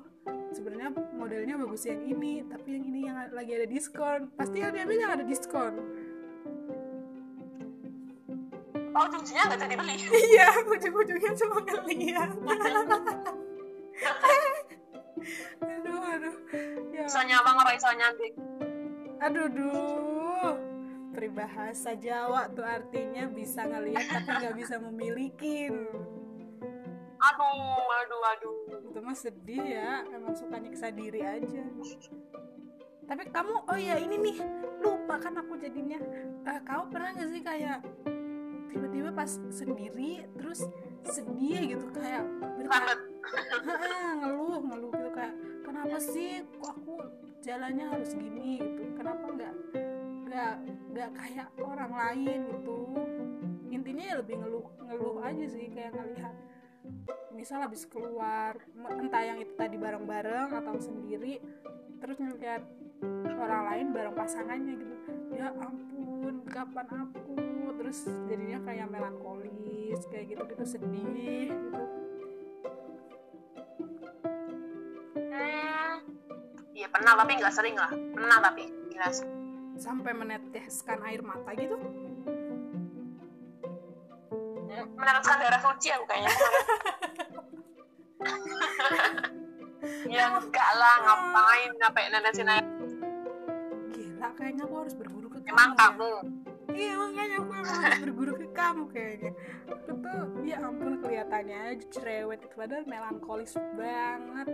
sebenarnya 0.55 0.89
modelnya 1.13 1.55
bagus 1.59 1.83
yang 1.83 2.01
ini 2.07 2.47
tapi 2.47 2.79
yang 2.79 2.85
ini 2.87 2.99
yang 3.11 3.17
lagi 3.35 3.51
ada 3.53 3.67
diskon. 3.67 4.31
Pasti 4.39 4.63
yang 4.63 4.71
diambil 4.71 4.97
yang 4.97 5.11
ada 5.19 5.25
diskon. 5.27 5.73
Oh 8.93 9.09
ujungnya 9.09 9.43
nggak 9.51 9.59
jadi 9.67 9.75
beli. 9.75 9.95
Iya 10.31 10.47
ujung-ujungnya 10.63 11.31
cuma 11.37 11.57
ngeliat. 11.61 12.31
Aduh 15.63 16.01
aduh. 16.03 16.35
Ya 16.95 17.03
bisa 17.03 17.21
nyawang 17.27 17.57
apa 17.59 17.71
bisa 17.75 17.89
nyantik 17.95 18.33
aduh 19.23 19.47
duh 19.47 20.51
peribahasa 21.13 21.93
Jawa 21.93 22.49
tuh 22.51 22.65
artinya 22.65 23.29
bisa 23.29 23.63
ngelihat 23.69 24.05
tapi 24.09 24.29
nggak 24.41 24.55
bisa 24.57 24.75
memilikin 24.81 25.87
aduh 27.23 27.87
aduh 28.03 28.21
aduh. 28.35 28.55
Itu 28.91 28.99
mah 28.99 29.15
sedih 29.15 29.63
ya 29.63 30.03
emang 30.11 30.35
suka 30.35 30.59
nyiksa 30.59 30.91
diri 30.91 31.23
aja. 31.23 31.63
Tapi 33.03 33.23
kamu 33.31 33.55
oh 33.67 33.79
ya 33.79 33.95
ini 33.99 34.15
nih 34.19 34.37
lupa 34.83 35.15
kan 35.19 35.39
aku 35.39 35.55
jadinya. 35.55 35.99
Eh, 36.43 36.59
kamu 36.67 36.83
pernah 36.91 37.09
gak 37.15 37.29
sih 37.31 37.41
kayak 37.43 37.79
tiba-tiba 38.67 39.09
pas 39.13 39.29
sendiri 39.53 40.27
terus 40.35 40.67
sedih 41.07 41.79
gitu 41.79 41.85
kayak 41.95 42.27
banget. 42.67 42.99
Ngeluh 44.19 44.59
ngeluh 44.67 44.91
gitu 44.91 45.09
kayak 45.15 45.35
kenapa 45.63 45.97
sih 46.03 46.43
kok 46.59 46.75
aku 46.75 46.95
jalannya 47.39 47.85
harus 47.87 48.11
gini? 48.15 48.59
gitu. 48.59 48.99
Kenapa 48.99 49.25
nggak 49.31 49.55
nggak 50.33 50.55
nggak 50.89 51.09
kayak 51.13 51.47
orang 51.61 51.93
lain 51.93 52.39
gitu. 52.49 52.77
Intinya 53.69 54.03
ya 54.09 54.15
lebih 54.17 54.35
ngeluh 54.41 54.65
ngeluh 54.81 55.17
aja 55.21 55.45
sih 55.45 55.69
kayak 55.69 55.93
ngelihat 55.93 56.33
misal 57.37 57.61
habis 57.61 57.85
keluar 57.85 58.57
entah 58.73 59.21
yang 59.21 59.37
itu 59.37 59.53
tadi 59.53 59.77
bareng-bareng 59.77 60.57
atau 60.57 60.73
sendiri 60.81 61.37
terus 62.01 62.17
ngeliat 62.17 62.65
orang 63.29 63.63
lain 63.69 63.87
bareng 63.93 64.15
pasangannya 64.17 64.73
gitu. 64.81 64.95
Ya 65.37 65.53
ampun 65.53 66.41
kapan 66.49 66.87
aku? 66.89 67.37
Terus 67.77 68.09
jadinya 68.25 68.57
kayak 68.65 68.89
melankolis 68.89 70.01
kayak 70.09 70.33
gitu 70.33 70.41
gitu 70.49 70.65
sedih 70.65 71.53
gitu. 71.53 71.81
Hmm, 75.29 75.97
iya 76.73 76.89
pernah 76.89 77.13
tapi 77.21 77.37
nggak 77.37 77.53
sering 77.53 77.77
lah. 77.77 77.93
Pernah 77.93 78.37
tapi 78.41 78.63
jelas 78.89 79.25
sampai 79.77 80.11
meneteskan 80.13 80.99
air 81.05 81.21
mata 81.21 81.51
gitu? 81.57 81.77
Meneteskan 84.97 85.37
darah 85.37 85.61
suci 85.61 85.89
aku 85.93 86.05
kayaknya. 86.09 86.33
Ya 90.07 90.31
enggak 90.31 90.69
lah 90.79 90.95
ngapain 91.03 91.71
ngapain 91.75 92.09
netesin 92.11 92.47
air? 92.47 92.65
Gila 93.91 94.29
kayaknya 94.39 94.63
aku 94.63 94.75
harus 94.79 94.95
berguru 94.95 95.27
ke 95.27 95.37
emang 95.43 95.75
kamu 95.75 95.75
ya." 95.75 95.83
kamu? 95.83 96.11
Iya 96.73 96.93
makanya 96.95 97.35
aku 97.43 97.51
emang 97.51 97.79
harus 97.83 97.99
berguru 98.07 98.33
ke 98.39 98.47
kamu 98.55 98.83
kayaknya. 98.95 99.31
Aku 99.67 99.91
tuh 99.99 100.23
ya 100.47 100.57
ampun 100.63 101.03
kelihatannya 101.03 101.57
aja 101.75 101.85
cerewet 101.91 102.39
itu 102.39 102.55
padahal 102.55 102.85
melankolis 102.87 103.53
banget 103.75 104.47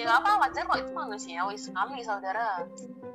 ya 0.00 0.08
nggak 0.08 0.20
apa 0.24 0.32
wajar 0.40 0.64
kok 0.64 0.80
itu 0.80 0.92
manusiawi 0.96 1.56
sekali 1.60 2.00
saudara. 2.00 2.64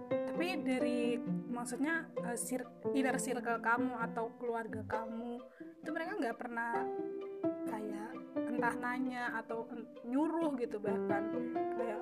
Tapi 0.05 0.47
dari 0.61 1.17
maksudnya 1.49 2.05
eh, 2.21 2.37
sir- 2.37 2.69
inner 2.93 3.17
circle 3.17 3.57
kamu 3.57 3.97
atau 4.05 4.29
keluarga 4.37 4.85
kamu 4.85 5.41
itu 5.81 5.89
mereka 5.89 6.13
nggak 6.21 6.37
pernah 6.37 6.85
kayak 7.65 8.11
entah 8.37 8.75
nanya 8.77 9.33
atau 9.41 9.65
nyuruh 10.05 10.53
gitu 10.61 10.77
bahkan 10.77 11.25
kayak 11.73 12.01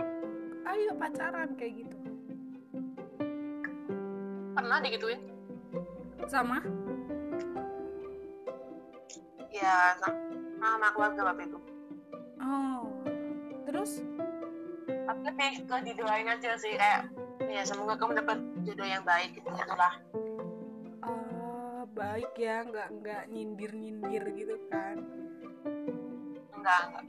ayo 0.68 0.92
pacaran 1.00 1.56
kayak 1.56 1.88
gitu. 1.88 1.98
Pernah 4.52 4.78
digituin? 4.84 5.24
Sama? 6.28 6.60
Ya 9.48 9.96
sama 9.96 10.88
keluarga 10.92 11.32
waktu 11.32 11.48
itu. 11.48 11.60
Oh 12.44 12.84
terus 13.64 14.06
tapi 15.14 15.30
lebih 15.30 15.70
ke 15.70 15.76
didoain 15.86 16.26
aja 16.26 16.58
sih 16.58 16.74
kayak 16.74 17.06
ya 17.46 17.62
semoga 17.62 17.94
kamu 18.02 18.26
dapat 18.26 18.38
jodoh 18.66 18.88
yang 18.90 19.06
baik 19.06 19.38
gitu 19.38 19.46
gitulah. 19.46 19.94
Oh 21.06 21.86
baik 21.94 22.34
ya 22.34 22.66
nggak 22.66 22.90
nggak 22.98 23.24
nyindir 23.30 23.72
nyindir 23.78 24.24
gitu 24.34 24.56
kan? 24.74 24.98
Enggak 26.58 26.80
enggak. 26.90 27.06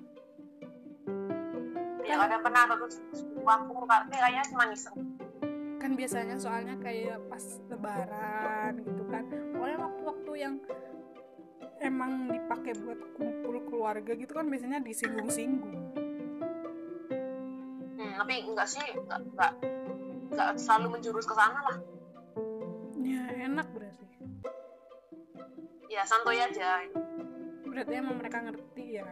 Ya 2.04 2.20
ada 2.20 2.36
pernah 2.36 2.68
aku 2.68 2.84
aku 3.48 3.72
tapi 3.88 4.14
kayaknya 4.20 4.44
cuma 4.52 4.64
iseng. 4.68 4.98
Kan 5.80 5.96
biasanya 5.96 6.36
soalnya 6.36 6.76
kayak 6.84 7.16
pas 7.32 7.44
lebaran 7.72 8.72
gitu 8.84 9.02
kan. 9.08 9.24
Pokoknya 9.56 9.78
waktu-waktu 9.80 10.32
yang 10.36 10.54
emang 11.80 12.28
dipakai 12.28 12.76
buat 12.84 13.00
kumpul 13.16 13.56
keluarga 13.68 14.12
gitu 14.12 14.32
kan 14.36 14.48
biasanya 14.48 14.80
disinggung-singgung 14.84 15.83
tapi 18.14 18.34
enggak 18.46 18.68
sih 18.70 18.86
enggak 18.94 19.20
enggak 19.26 19.52
enggak 20.30 20.50
selalu 20.58 20.98
menjurus 20.98 21.26
ke 21.26 21.34
sana 21.34 21.60
lah. 21.66 21.78
Ya 23.02 23.22
enak 23.50 23.66
berarti. 23.74 24.06
Ya 25.90 26.02
santuy 26.06 26.38
aja. 26.38 26.86
Berarti 27.66 27.92
emang 27.98 28.16
mereka 28.22 28.38
ngerti 28.42 29.02
ya. 29.02 29.06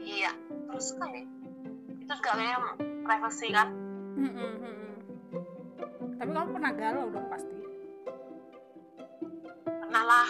Iya 0.00 0.32
terus 0.70 0.92
sekali 0.92 1.24
itu 2.00 2.12
juga 2.12 2.32
kayak 2.36 2.60
privacy 3.06 3.48
kan? 3.54 3.68
Mm-mm, 4.10 4.50
mm-mm. 4.60 4.94
tapi 6.18 6.30
kamu 6.34 6.48
pernah 6.52 6.72
galau 6.74 7.06
dong 7.08 7.26
pasti. 7.30 7.54
Pernah 9.64 10.04
lah. 10.04 10.28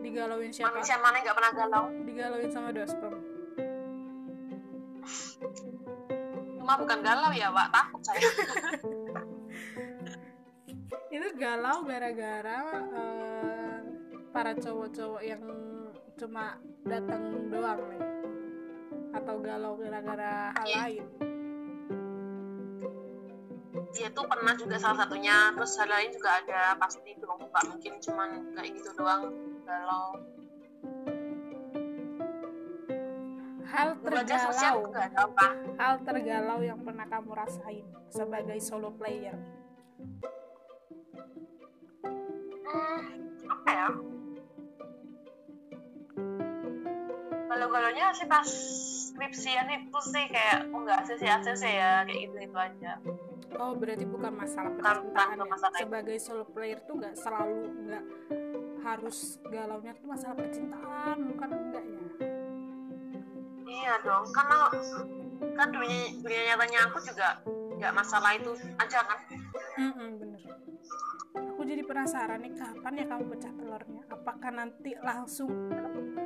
Digalauin 0.00 0.50
siapa? 0.50 0.72
Manusia 0.72 0.96
mana 0.98 1.20
nggak 1.20 1.36
pernah 1.36 1.52
galau? 1.52 1.84
Digalauin 2.08 2.50
sama 2.50 2.72
dospem 2.72 3.19
cuma 6.60 6.74
bukan 6.76 6.98
galau 7.02 7.32
ya 7.32 7.48
pak 7.50 7.68
takut 7.72 8.02
saya. 8.04 8.20
Itu 11.10 11.28
galau 11.34 11.82
gara-gara 11.82 12.58
eh, 12.94 13.78
para 14.30 14.54
cowok-cowok 14.54 15.22
yang 15.26 15.42
cuma 16.14 16.54
datang 16.86 17.50
doang 17.50 17.80
nih. 17.90 18.02
Atau 19.10 19.42
galau 19.42 19.74
gara-gara 19.74 20.54
hal 20.54 20.66
Iya. 20.70 20.78
lain. 20.86 21.04
Dia 23.90 24.08
tuh 24.14 24.22
pernah 24.30 24.54
juga 24.54 24.78
salah 24.78 25.02
satunya. 25.02 25.50
Terus 25.58 25.72
hal 25.82 25.90
lain 25.90 26.10
juga 26.14 26.30
ada. 26.38 26.78
Pasti 26.78 27.10
dong 27.18 27.42
nggak 27.42 27.64
mungkin 27.74 27.92
cuman 27.98 28.30
kayak 28.54 28.70
gitu 28.78 28.90
doang. 28.94 29.34
Galau 29.66 30.14
hal 33.70 33.90
tergalau. 34.02 34.90
hal 35.78 35.94
tergalau 36.02 36.58
yang 36.60 36.80
pernah 36.82 37.06
kamu 37.06 37.30
rasain 37.32 37.86
sebagai 38.10 38.58
solo 38.58 38.90
player? 38.94 39.38
Hmm, 42.66 43.02
apa 43.46 43.70
ya? 43.70 43.88
Galau-galaunya 47.50 48.14
sih 48.14 48.26
pas 48.30 48.46
skripsian 49.10 49.66
itu 49.74 50.00
sih 50.06 50.24
kayak 50.30 50.70
oh 50.70 50.80
nggak 50.86 51.06
ACC 51.06 51.62
ya 51.66 52.06
kayak 52.06 52.18
gitu 52.30 52.36
itu 52.46 52.58
aja. 52.58 52.92
Oh 53.58 53.74
berarti 53.74 54.06
bukan 54.06 54.32
masalah 54.32 54.70
percintaan 54.78 55.36
ya? 55.36 55.44
masalah 55.44 55.74
sebagai 55.74 56.16
solo 56.22 56.46
player 56.46 56.78
tuh 56.86 57.02
nggak 57.02 57.18
selalu 57.18 57.66
nggak 57.90 58.04
harus 58.80 59.36
galaunya 59.52 59.92
tuh 59.98 60.06
masalah 60.08 60.36
percintaan 60.38 61.16
bukan 61.34 61.48
enggak 61.52 61.84
iya 63.70 63.94
dong 64.02 64.26
karena 64.34 64.66
kan 65.54 65.68
dunia 65.70 66.10
dunia 66.18 66.42
nyatanya 66.52 66.90
aku 66.90 66.98
juga 67.06 67.38
nggak 67.78 67.94
masalah 67.96 68.36
itu 68.36 68.52
aja 68.76 69.00
kan? 69.06 69.18
Mm-mm, 69.80 70.10
bener. 70.20 70.42
Aku 71.54 71.62
jadi 71.64 71.80
penasaran 71.86 72.42
nih 72.44 72.52
kapan 72.58 72.92
ya 73.00 73.04
kamu 73.08 73.24
pecah 73.32 73.52
telurnya? 73.56 74.02
Apakah 74.10 74.50
nanti 74.52 74.90
langsung 75.00 75.48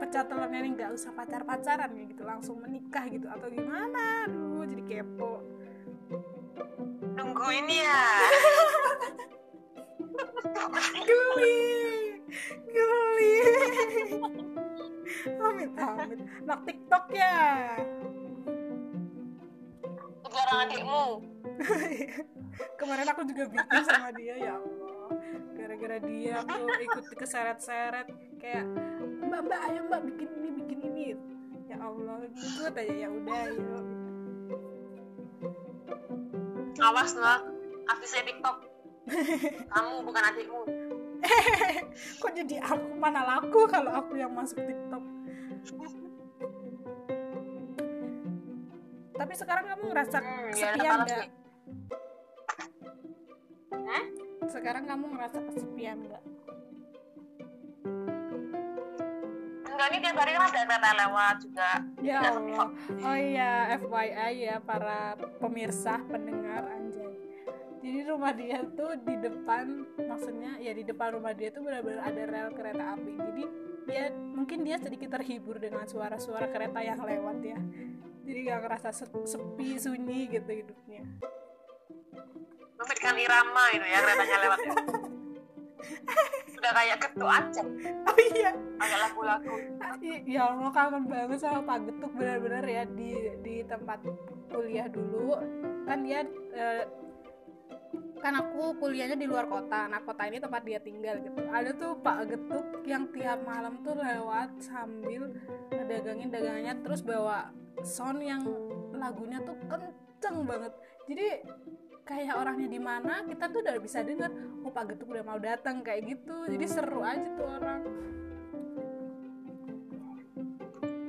pecah 0.01 0.25
telurnya 0.27 0.59
nih 0.65 0.73
nggak 0.75 0.91
usah 0.97 1.15
pacar 1.15 1.47
pacaran 1.47 1.95
ya 1.95 2.05
gitu 2.11 2.27
langsung 2.27 2.59
menikah 2.59 3.07
gitu 3.07 3.31
atau 3.31 3.47
gimana? 3.47 4.27
Aduh 4.27 4.67
jadi 4.67 4.83
kepo. 4.83 5.45
Tunggu 7.15 7.47
ini 7.55 7.77
ya. 7.87 8.03
Geli 11.07 12.04
nak 16.47 16.61
tiktok 16.69 17.05
ya? 17.15 17.37
Sekarang 20.35 20.59
adikmu. 20.67 21.05
Kemarin 22.81 23.07
aku 23.07 23.23
juga 23.31 23.45
bikin 23.47 23.83
sama 23.87 24.11
dia 24.19 24.35
ya 24.35 24.55
Allah. 24.59 25.09
Gara-gara 25.55 25.99
dia 26.03 26.35
aku 26.43 26.67
ikut 26.83 27.05
keseret-seret 27.15 28.07
kayak 28.43 28.67
mbak 29.23 29.41
mbak 29.47 29.61
ayo 29.71 29.81
mbak 29.87 30.01
bikin 30.11 30.29
ini 30.43 30.49
bikin 30.59 30.79
ini. 30.91 31.07
Ya 31.71 31.79
Allah 31.79 32.27
ikut 32.27 32.75
aja 32.75 32.95
ya 32.95 33.09
udah 33.09 33.43
yuk. 33.55 33.85
Awas 36.83 37.15
lah 37.15 37.41
habisnya 37.87 38.27
tiktok. 38.27 38.57
Kamu 39.71 40.03
bukan 40.03 40.23
adikmu. 40.35 40.63
Kok 42.21 42.33
jadi 42.35 42.59
aku? 42.59 42.91
Mana 42.99 43.23
laku 43.23 43.71
kalau 43.71 44.03
aku 44.03 44.19
yang 44.19 44.35
masuk 44.35 44.61
TikTok 44.61 45.05
tapi 49.25 49.41
sekarang 49.41 49.65
kamu 49.73 49.85
ngerasa 49.89 50.17
Hmm, 50.21 50.53
kesepian 50.53 50.97
nggak? 51.01 51.09
Nih. 51.09 51.31
Hah? 53.89 54.05
sekarang 54.45 54.85
kamu 54.85 55.05
ngerasa 55.17 55.39
kesepian 55.49 55.99
nggak? 56.05 56.23
Enggak 59.65 59.89
ini 59.89 59.99
tiap 60.05 60.17
hari 60.21 60.31
kan 60.37 60.45
ada 60.45 60.61
kereta 60.69 60.91
lewat 61.01 61.37
juga. 61.41 61.71
Ya 62.05 62.21
Nggak 62.21 62.33
Allah. 62.37 62.69
Oh 63.01 63.17
iya 63.17 63.53
FYI 63.81 64.33
ya 64.45 64.57
para 64.61 65.17
pemirsa 65.41 66.05
pendengar 66.05 66.69
anjay. 66.69 67.17
Jadi 67.81 67.99
rumah 68.05 68.33
dia 68.37 68.61
tuh 68.77 68.93
di 69.09 69.15
depan 69.25 69.89
maksudnya 70.05 70.61
ya 70.61 70.77
di 70.77 70.85
depan 70.85 71.17
rumah 71.17 71.33
dia 71.33 71.49
tuh 71.49 71.65
benar-benar 71.65 72.13
ada 72.13 72.23
rel 72.29 72.53
kereta 72.53 72.93
api. 72.93 73.13
Jadi 73.17 73.45
dia 73.89 74.13
mungkin 74.13 74.69
dia 74.69 74.77
sedikit 74.77 75.17
terhibur 75.17 75.57
dengan 75.57 75.89
suara-suara 75.89 76.45
kereta 76.53 76.85
yang 76.85 77.01
lewat 77.01 77.41
ya 77.41 77.57
jadi 78.25 78.39
gak 78.49 78.61
ngerasa 78.65 78.89
se- 78.91 79.27
sepi 79.29 79.77
sunyi 79.77 80.33
gitu 80.33 80.51
hidupnya. 80.51 81.05
Memberikan 82.75 83.17
irama 83.21 83.65
itu 83.77 83.87
ya 83.87 83.99
keretanya 84.03 84.37
lewat 84.49 84.61
ya. 84.65 84.75
udah 86.65 86.73
kayak 86.73 86.99
ketuk 87.05 87.29
aja. 87.29 87.63
Oh 88.09 88.19
iya. 88.33 88.53
Agak 88.81 88.99
lagu-lagu. 89.05 89.55
Ya 90.25 90.49
Allah 90.49 90.73
kangen 90.73 91.05
banget 91.05 91.39
sama 91.45 91.61
Pak 91.61 91.79
Getuk 91.85 92.13
benar-benar 92.17 92.65
ya 92.65 92.83
di 92.89 93.11
di 93.45 93.55
tempat 93.69 94.01
kuliah 94.49 94.89
dulu. 94.89 95.37
Kan 95.85 96.09
dia 96.09 96.25
eh, 96.57 96.89
kan 98.25 98.33
aku 98.41 98.81
kuliahnya 98.81 99.21
di 99.21 99.29
luar 99.29 99.45
kota. 99.45 99.93
Nah 99.93 100.01
kota 100.01 100.25
ini 100.25 100.41
tempat 100.41 100.65
dia 100.65 100.81
tinggal 100.81 101.21
gitu. 101.21 101.37
Ada 101.53 101.77
tuh 101.77 102.01
Pak 102.01 102.33
Getuk 102.33 102.67
yang 102.89 103.13
tiap 103.13 103.45
malam 103.45 103.85
tuh 103.85 104.01
lewat 104.01 104.57
sambil 104.65 105.37
ngedagangin 105.69 106.33
dagangannya 106.33 106.75
terus 106.81 107.05
bawa 107.05 107.53
sound 107.83 108.23
yang 108.23 108.45
lagunya 108.95 109.43
tuh 109.43 109.57
kenceng 109.67 110.47
banget. 110.47 110.73
Jadi 111.11 111.27
kayak 112.05 112.35
orangnya 112.37 112.69
di 112.69 112.81
mana 112.81 113.25
kita 113.25 113.49
tuh 113.49 113.65
udah 113.65 113.77
bisa 113.81 114.05
dengar 114.05 114.29
oh 114.63 114.71
Pak 114.71 114.93
Getuk 114.93 115.09
udah 115.11 115.25
mau 115.25 115.41
datang 115.41 115.81
kayak 115.81 116.15
gitu. 116.15 116.47
Jadi 116.47 116.65
seru 116.69 117.01
aja 117.03 117.29
tuh 117.35 117.47
orang. 117.49 117.81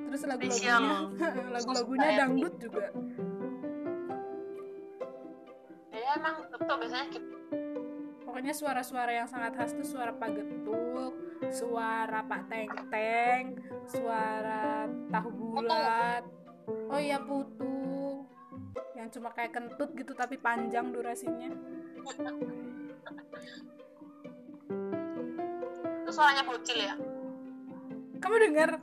Terus 0.10 0.22
lagu-lagunya 0.26 0.76
lagu-lagunya 1.56 2.10
dangdut 2.18 2.54
juga. 2.58 2.88
Emang 6.16 6.36
tuh 6.48 6.78
biasanya 6.80 7.20
pokoknya 8.24 8.54
suara-suara 8.56 9.12
yang 9.12 9.28
sangat 9.28 9.52
khas 9.60 9.76
tuh 9.76 9.84
suara 9.84 10.16
Pak 10.16 10.32
Getuk 10.32 11.14
suara 11.52 12.20
Pak 12.26 12.52
Teng 12.52 12.72
Teng 12.92 13.44
suara 13.88 14.88
tahu 15.12 15.30
bulat 15.32 16.24
oh 16.68 17.00
iya 17.00 17.18
putu. 17.22 18.24
Yang 18.96 19.20
cuma 19.20 19.30
kayak 19.36 19.54
kentut 19.54 19.90
gitu 19.94 20.14
tapi 20.16 20.40
panjang 20.40 20.90
durasinya. 20.90 21.52
Itu 26.04 26.12
suaranya 26.12 26.44
bocil 26.46 26.80
ya? 26.80 26.96
Kamu 28.20 28.36
dengar 28.42 28.82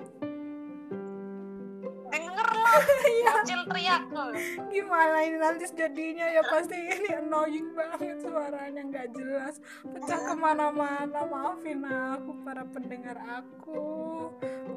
denger 2.12 2.48
lah. 2.60 2.78
Bocil 3.42 3.60
teriak 3.68 4.02
tuh. 4.12 4.30
Gimana 4.68 5.16
ini 5.24 5.36
nanti 5.40 5.64
jadinya 5.72 6.26
ya? 6.28 6.42
Pasti 6.44 6.76
ini 6.76 7.10
annoying 7.16 7.68
banget 7.72 8.18
suaranya 8.22 8.82
nggak 8.84 9.08
jelas. 9.16 9.58
Pecah 9.82 10.20
ke 10.20 10.34
mana-mana. 10.36 11.20
Maafin 11.24 11.84
aku 11.86 12.30
para 12.44 12.64
pendengar 12.68 13.16
aku 13.20 13.82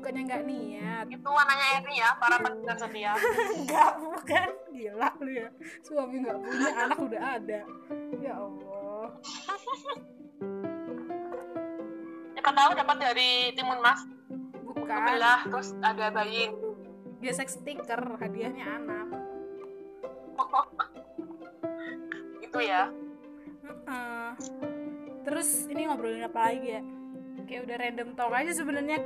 bukannya 0.06 0.30
nggak 0.30 0.46
niat? 0.46 1.06
Itu 1.10 1.30
warnanya 1.34 1.68
Eri 1.82 1.98
ya 1.98 2.14
para 2.22 2.38
pendengar 2.38 2.78
setia. 2.78 3.18
Nggak 3.66 3.92
bukan. 3.98 4.50
Gila 4.70 5.10
lu 5.18 5.32
ya. 5.34 5.50
Suami 5.82 6.16
nggak 6.22 6.38
punya 6.46 6.72
anak 6.78 7.00
udah 7.02 7.22
ada. 7.42 7.60
Ya 8.22 8.34
allah. 8.38 9.08
Siapa 12.38 12.52
tahu 12.54 12.72
dapat 12.78 12.98
dari 13.02 13.50
timun 13.58 13.82
mas. 13.82 14.06
Bukan. 14.62 15.00
Belah 15.10 15.42
terus 15.50 15.74
ada 15.82 16.14
bayi. 16.14 16.54
Dia 17.18 17.34
sex 17.34 17.58
sticker 17.58 18.22
hadiahnya 18.22 18.78
anak. 18.78 19.10
Itu 22.46 22.60
ya. 22.62 22.94
Heeh. 23.66 24.30
terus 25.26 25.66
ini 25.66 25.90
ngobrolin 25.90 26.30
apa 26.30 26.54
lagi 26.54 26.78
ya? 26.78 26.82
Kayak 27.50 27.62
udah 27.66 27.78
random 27.82 28.10
talk 28.14 28.34
aja 28.38 28.54
sebenarnya 28.54 29.02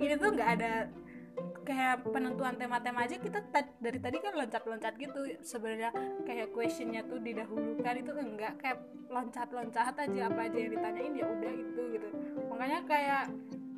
ini 0.00 0.14
tuh 0.16 0.28
nggak 0.32 0.50
ada 0.58 0.72
kayak 1.62 2.02
penentuan 2.08 2.56
tema-tema 2.56 3.06
aja. 3.06 3.16
Kita 3.20 3.44
ta- 3.52 3.76
dari 3.78 4.00
tadi 4.00 4.16
kan 4.18 4.34
loncat-loncat 4.34 4.94
gitu. 4.96 5.20
Sebenarnya 5.44 5.92
kayak 6.26 6.50
questionnya 6.50 7.04
tuh 7.06 7.20
didahulukan. 7.22 7.94
Itu 8.00 8.12
enggak. 8.16 8.58
Kayak 8.58 8.78
loncat-loncat 9.12 9.94
aja. 9.94 10.20
Apa 10.26 10.40
aja 10.50 10.56
yang 10.58 10.72
ditanyain 10.74 11.14
ya 11.14 11.26
udah 11.28 11.52
itu 11.52 11.80
gitu. 11.94 12.08
Makanya 12.50 12.80
kayak 12.88 13.24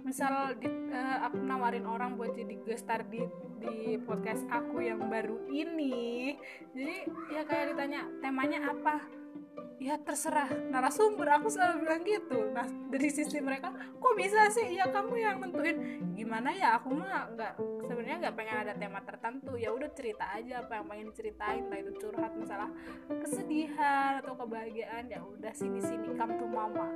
misal 0.03 0.59
di, 0.59 0.67
eh, 0.67 1.19
aku 1.23 1.39
nawarin 1.39 1.87
orang 1.87 2.19
buat 2.19 2.35
jadi 2.35 2.59
guest 2.67 2.91
star 2.91 3.07
di 3.07 3.23
di 3.63 3.95
podcast 4.03 4.43
aku 4.51 4.83
yang 4.83 5.07
baru 5.07 5.39
ini. 5.47 6.35
Jadi 6.75 6.97
ya 7.31 7.47
kayak 7.47 7.75
ditanya 7.75 8.11
temanya 8.19 8.75
apa 8.75 9.22
ya 9.83 9.99
terserah. 9.99 10.47
Narasumber 10.71 11.27
aku 11.43 11.51
selalu 11.51 11.83
bilang 11.83 12.03
gitu. 12.07 12.39
Nah 12.55 12.67
dari 12.87 13.11
sisi 13.11 13.43
mereka 13.43 13.75
kok 13.75 14.15
bisa 14.15 14.47
sih? 14.55 14.79
Ya 14.79 14.87
kamu 14.87 15.19
yang 15.19 15.43
nentuin. 15.43 16.07
Gimana 16.15 16.55
ya? 16.55 16.79
Aku 16.79 16.95
mah 16.95 17.35
nggak 17.35 17.53
sebenarnya 17.91 18.17
nggak 18.23 18.35
pengen 18.39 18.57
ada 18.63 18.73
tema 18.79 19.03
tertentu. 19.03 19.59
Ya 19.59 19.75
udah 19.75 19.91
cerita 19.91 20.31
aja 20.31 20.63
apa 20.63 20.79
yang 20.79 20.87
pengen 20.87 21.07
diceritain. 21.11 21.67
Entah 21.67 21.79
itu 21.83 21.93
curhat 21.99 22.33
masalah 22.39 22.71
kesedihan 23.11 24.23
atau 24.23 24.39
kebahagiaan. 24.39 25.11
Ya 25.11 25.21
udah 25.27 25.51
sini 25.51 25.83
sini 25.83 26.15
come 26.15 26.39
to 26.39 26.47
mama. 26.47 26.87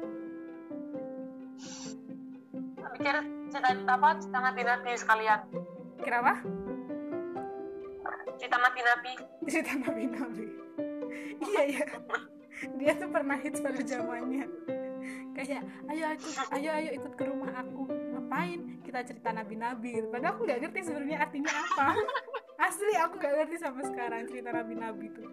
Mikir 2.96 3.16
cerita 3.50 3.98
apa 3.98 4.08
cerita 4.22 4.38
mati 4.38 4.62
nabi 4.62 4.90
sekalian. 4.94 5.40
Kenapa 6.06 6.32
cerita 8.38 8.56
mati 8.62 8.80
nabi. 8.80 9.12
Cerita 9.50 9.72
nabi 9.74 10.02
nabi. 10.06 10.46
Iya 11.36 11.62
iya 11.68 11.84
dia 12.78 12.92
tuh 12.96 13.08
pernah 13.10 13.36
hits 13.38 13.60
pada 13.60 13.80
zamannya. 13.82 14.46
Kayak 15.36 15.62
ayo 15.92 16.04
ikut 16.16 16.34
ayo 16.56 16.70
ayo 16.72 16.90
ikut 16.96 17.12
ke 17.14 17.24
rumah 17.28 17.52
aku. 17.60 17.86
Ngapain 17.86 18.60
kita 18.82 19.00
cerita 19.04 19.30
nabi 19.30 19.54
nabi 19.60 19.92
padahal 20.08 20.34
aku 20.34 20.40
nggak 20.48 20.60
ngerti 20.66 20.80
sebenarnya 20.88 21.18
artinya 21.22 21.52
apa. 21.52 21.88
Asli 22.66 22.94
aku 22.96 23.14
nggak 23.20 23.34
ngerti 23.44 23.56
sampai 23.60 23.84
sekarang 23.84 24.20
cerita 24.26 24.50
nabi 24.50 24.74
nabi 24.74 25.06
tuh. 25.12 25.28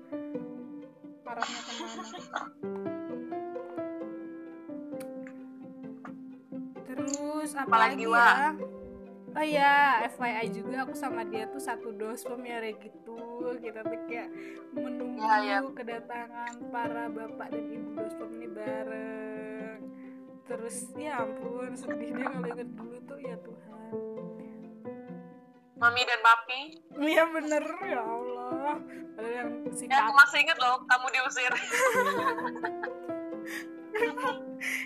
Parahnya 1.24 1.60
ke 1.64 1.74
mana 1.80 2.04
terus 7.44 7.50
apa 7.58 7.68
Apalagi, 7.68 8.06
lagi 8.06 8.06
ya 8.06 8.83
Oh 9.34 9.42
iya, 9.42 10.06
FYI 10.14 10.46
juga 10.54 10.86
aku 10.86 10.94
sama 10.94 11.26
dia 11.26 11.50
tuh 11.50 11.58
satu 11.58 11.90
dospem 11.90 12.38
ya 12.46 12.62
kayak 12.62 12.78
gitu. 12.80 13.18
Kita 13.58 13.82
tuh 13.82 14.00
kayak 14.06 14.30
menunggu 14.72 15.18
Ya, 15.20 15.36
ya. 15.42 15.58
kedatangan 15.66 16.54
para 16.70 17.10
bapak 17.10 17.50
dan 17.50 17.66
ibu 17.66 17.98
dospem 17.98 18.30
ini 18.38 18.48
bareng. 18.48 19.80
Terus 20.44 20.76
ya 20.94 21.18
ampun 21.20 21.74
sedih 21.74 22.14
deh 22.14 22.26
kalau 22.26 22.48
inget 22.48 22.70
dulu 22.72 22.98
tuh 23.04 23.18
ya 23.18 23.36
Tuhan. 23.40 23.92
mami 25.74 26.00
dan 26.00 26.22
papi 26.22 26.62
Iya 26.96 27.24
bener 27.28 27.64
ya 27.84 28.00
Allah. 28.00 28.80
Padahal 29.14 29.34
yang 29.36 29.50
si 29.72 29.84
ya 29.84 30.00
aku 30.00 30.12
masih 30.16 30.40
inget 30.40 30.56
loh 30.56 30.80
kamu 30.86 31.06
diusir 31.12 31.54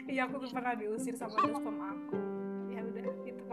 Iya 0.07 0.25
aku 0.25 0.35
tuh 0.39 0.49
pernah 0.49 0.73
diusir 0.73 1.13
sama 1.13 1.37
dospem 1.37 1.77
aku. 1.77 2.17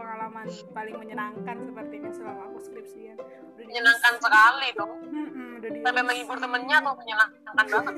Pengalaman 0.05 0.45
paling 0.69 0.95
menyenangkan 1.01 1.57
sepertinya 1.65 2.11
selama 2.13 2.41
aku 2.53 2.57
skripsian. 2.61 3.17
Udah 3.17 3.65
menyenangkan 3.65 4.13
sekali 4.21 4.67
dong. 4.77 4.91
Mm-mm, 5.01 5.49
udah 5.57 5.69
sampai 5.81 6.03
menghibur 6.05 6.37
temennya 6.37 6.77
tuh 6.77 6.93
menyenangkan 6.93 7.65
banget. 7.73 7.95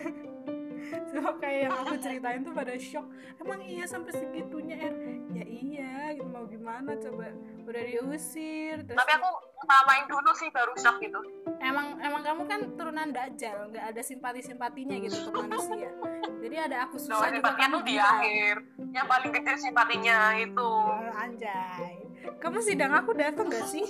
Semua 1.12 1.36
kayak 1.36 1.60
yang 1.68 1.76
aku 1.84 1.96
ceritain 2.00 2.42
tuh 2.48 2.56
pada 2.56 2.76
shock. 2.80 3.04
Emang 3.44 3.60
iya 3.60 3.84
sampai 3.84 4.16
segitunya 4.16 4.76
Er? 4.80 4.96
Ya 5.36 5.44
iya 5.44 5.94
gitu. 6.16 6.32
Mau 6.32 6.48
gimana? 6.48 6.96
Coba 6.96 7.28
Udah 7.68 7.84
diusir 7.84 8.88
terus 8.88 8.96
tapi 8.96 9.12
aku 9.20 9.28
utamain 9.60 10.08
dulu 10.08 10.32
sih 10.40 10.48
baru 10.56 10.72
shock 10.80 11.04
gitu. 11.04 11.20
Emang 11.60 12.00
emang 12.00 12.24
kamu 12.24 12.42
kan 12.48 12.60
turunan 12.80 13.12
dajal 13.12 13.68
nggak 13.76 13.86
ada 13.92 14.00
simpati-simpatinya 14.00 14.96
gitu 15.04 15.28
ke 15.28 15.36
manusia. 15.36 15.92
Jadi 16.40 16.56
ada 16.56 16.88
aku 16.88 16.96
susah 16.96 17.28
juga 17.28 17.44
simpatinya 17.44 17.68
kamu 17.76 17.80
di 17.84 17.96
akhir. 18.00 18.56
Yang 18.96 19.08
paling 19.12 19.32
gede 19.36 19.54
simpatinya 19.60 20.18
itu 20.40 20.72
Anjay. 21.14 21.96
Kamu 22.42 22.60
sidang 22.60 22.92
aku 22.92 23.12
datang 23.16 23.48
gak 23.48 23.68
sih? 23.70 23.88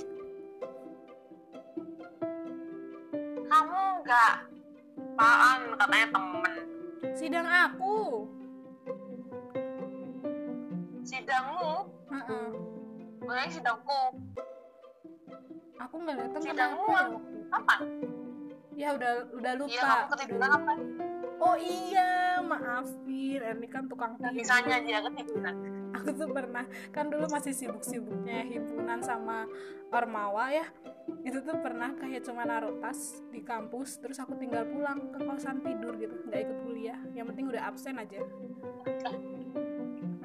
kamu 3.48 3.82
nggak 4.06 4.34
apaan 5.18 5.60
katanya 5.82 6.08
temen. 6.14 6.54
Sidang 7.18 7.48
aku. 7.50 7.96
Sidangmu? 11.02 11.72
Heeh. 12.12 12.48
gue 13.18 13.44
sidangku. 13.50 14.02
Aku 15.82 15.96
nggak 16.04 16.16
datang 16.22 16.42
Sidangmu 16.44 16.86
apa? 17.50 17.76
Ya 18.78 18.94
udah 18.94 19.14
udah 19.34 19.54
lupa. 19.58 19.74
Iya 19.74 19.82
kamu 19.82 20.06
ketiduran 20.14 20.52
apa 20.54 20.74
Oh 21.38 21.56
iya, 21.58 22.42
maafin. 22.46 23.42
Erni 23.42 23.68
kan 23.70 23.90
tukang 23.90 24.18
tidur. 24.22 24.38
bisanya 24.38 24.78
dia 24.86 25.00
ketiduran 25.02 25.56
Aku 25.96 26.10
tuh 26.16 26.30
pernah, 26.32 26.66
kan 26.92 27.08
dulu 27.08 27.30
masih 27.32 27.56
sibuk-sibuknya 27.56 28.44
himpunan 28.48 29.00
sama 29.00 29.48
Ormawa 29.92 30.52
ya. 30.52 30.66
Itu 31.24 31.40
tuh 31.44 31.60
pernah 31.64 31.96
kayak 31.96 32.28
cuma 32.28 32.44
naruh 32.44 32.76
tas 32.84 33.24
di 33.32 33.40
kampus, 33.40 34.04
terus 34.04 34.20
aku 34.20 34.36
tinggal 34.36 34.68
pulang 34.68 35.12
ke 35.16 35.20
kosan 35.24 35.64
tidur 35.64 35.96
gitu, 35.96 36.16
nggak 36.28 36.42
ikut 36.44 36.58
kuliah. 36.68 37.00
Yang 37.16 37.26
penting 37.34 37.46
udah 37.52 37.62
absen 37.72 37.96
aja. 37.96 38.20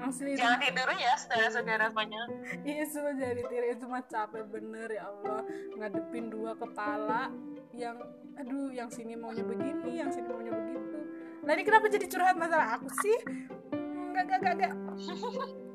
Asli 0.03 0.35
jangan 0.35 0.59
tidur 0.59 0.89
ya 0.99 1.15
saudara-saudara 1.15 1.87
semuanya 1.95 2.23
iya 2.67 2.83
semua 2.91 3.15
jadi 3.15 3.39
tidur 3.47 3.65
itu 3.71 3.85
mah 3.87 4.03
capek 4.03 4.45
bener 4.51 4.91
ya 4.91 5.07
Allah 5.07 5.47
ngadepin 5.79 6.27
dua 6.27 6.59
kepala 6.59 7.31
yang 7.71 8.03
aduh 8.35 8.75
yang 8.75 8.91
sini 8.91 9.15
maunya 9.15 9.47
begini 9.47 10.03
yang 10.03 10.11
sini 10.11 10.27
maunya 10.27 10.51
begitu 10.51 10.99
nah 11.47 11.55
ini 11.55 11.63
kenapa 11.63 11.87
jadi 11.87 12.07
curhat 12.11 12.35
masalah 12.35 12.83
aku 12.83 12.91
sih 12.99 13.19
enggak 14.13 14.25
enggak 14.29 14.39
enggak 14.39 14.55
enggak. 14.55 14.73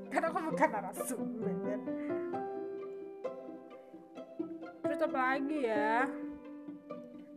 Karena 0.07 0.27
aku 0.29 0.39
bukan 0.53 0.69
narasumber 0.71 1.55
terus 4.87 5.03
apa 5.03 5.19
lagi 5.19 5.57
ya? 5.67 6.07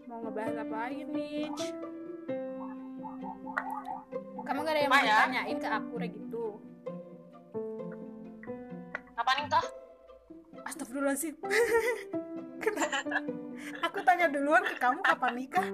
Mau 0.07 0.23
ngebahas 0.23 0.57
apa 0.61 0.77
lagi 0.87 1.03
nih 1.09 1.51
kamu 4.51 4.67
gak 4.67 4.75
ada 4.75 4.83
yang 4.83 4.91
mau 4.91 4.99
ya? 4.99 5.07
ditanyain 5.07 5.59
ke 5.63 5.69
aku 5.71 5.95
kayak 5.95 6.11
gitu? 6.11 6.59
Apa 9.15 9.31
nih 9.39 9.47
toh? 9.47 9.63
Astagfirullahaladzim? 10.67 11.35
Aku 13.87 13.99
tanya 14.03 14.27
duluan 14.27 14.67
ke 14.67 14.75
kamu 14.75 14.99
kapan 15.07 15.33
nikah. 15.39 15.71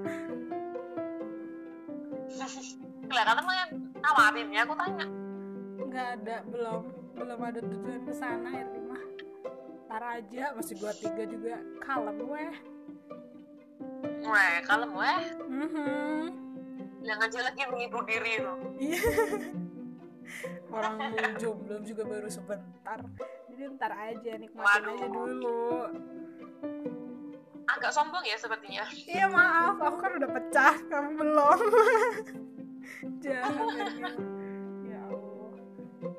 Kelihatan 3.09 3.45
mah 3.49 3.86
yang 4.07 4.15
nawarin 4.15 4.49
ya 4.49 4.61
aku 4.63 4.75
tanya 4.77 5.07
Nggak 5.77 6.07
ada, 6.15 6.37
belum 6.47 6.83
Belum 7.13 7.41
ada 7.41 7.61
tujuan 7.61 8.01
ke 8.03 8.13
sana 8.13 8.49
ya 8.53 8.65
mah 8.81 9.05
Ntar 9.87 10.03
aja, 10.15 10.45
masih 10.55 10.75
23 10.79 11.27
juga 11.27 11.55
Kalem 11.81 12.19
weh 12.23 12.55
Weh, 14.23 14.55
kalem 14.63 14.93
weh 14.93 15.21
Mhm. 15.47 16.27
bilang 16.99 17.23
aja 17.23 17.39
lagi 17.41 17.63
menghibur 17.65 18.03
diri 18.03 18.43
loh 18.43 18.59
Iya. 18.77 18.99
Orang 20.69 20.99
jomblo 21.39 21.79
juga 21.81 22.03
baru 22.03 22.27
sebentar. 22.27 22.99
Jadi 23.47 23.63
ntar 23.73 23.95
aja 23.95 24.33
nikmatin 24.35 24.59
Waduh. 24.59 24.91
aja 24.93 25.07
dulu. 25.07 25.71
agak 27.67 27.91
sombong 27.91 28.23
ya 28.23 28.35
sepertinya 28.35 28.83
Iya 29.07 29.27
maaf, 29.27 29.75
aku 29.77 29.99
kan 29.99 30.13
udah 30.17 30.31
pecah, 30.33 30.75
kamu 30.87 31.11
belum. 31.15 31.59
Ernia. 33.27 34.11
Ya 34.87 35.01
Allah. 35.11 35.53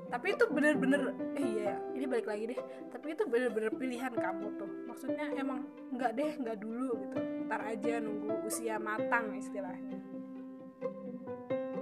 Tapi 0.07 0.27
itu 0.33 0.45
bener-bener, 0.49 1.01
eh 1.35 1.45
iya, 1.45 1.73
ini 1.95 2.05
balik 2.07 2.27
lagi 2.27 2.55
deh. 2.55 2.59
Tapi 2.91 3.15
itu 3.15 3.23
bener-bener 3.27 3.71
pilihan 3.75 4.13
kamu 4.15 4.47
tuh. 4.59 4.69
Maksudnya 4.87 5.31
emang 5.35 5.67
nggak 5.95 6.11
deh, 6.15 6.31
nggak 6.39 6.57
dulu 6.59 6.95
gitu. 7.01 7.17
Ntar 7.47 7.61
aja 7.63 7.93
nunggu 8.03 8.47
usia 8.47 8.75
matang 8.79 9.35
istilahnya. 9.35 9.99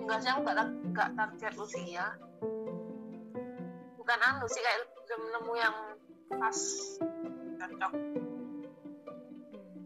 enggak 0.06 0.22
sih 0.22 0.30
aku 0.30 0.46
nggak 0.46 0.58
tar- 0.62 0.78
nggak 0.94 1.10
target 1.18 1.54
usia 1.58 2.06
bukan 3.98 4.20
anu 4.22 4.46
sih 4.46 4.62
kayak 4.62 4.86
belum 5.10 5.22
nemu 5.34 5.54
yang 5.58 5.76
pas 6.38 6.60
cocok 7.58 7.94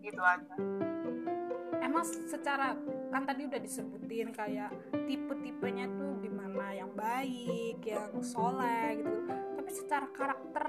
gitu 0.04 0.20
aja 0.20 0.56
Emang 1.80 2.04
secara 2.04 2.76
kan 3.10 3.26
tadi 3.26 3.50
udah 3.50 3.60
disebutin 3.62 4.30
kayak 4.30 4.70
tipe-tipenya 5.10 5.90
tuh 5.98 6.22
gimana 6.22 6.78
yang 6.78 6.92
baik, 6.94 7.82
yang 7.82 8.14
soleh 8.22 9.02
gitu. 9.02 9.18
Tapi 9.30 9.70
secara 9.74 10.08
karakter, 10.14 10.66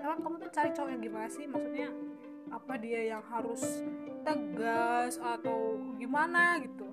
emang 0.00 0.18
kamu 0.24 0.36
tuh 0.40 0.50
cari 0.52 0.70
cowok 0.72 0.90
yang 0.90 1.02
gimana 1.04 1.28
sih? 1.28 1.44
Maksudnya 1.44 1.88
apa 2.52 2.72
dia 2.80 3.16
yang 3.16 3.24
harus 3.28 3.84
tegas 4.24 5.16
atau 5.20 5.80
gimana 5.96 6.60
gitu? 6.60 6.88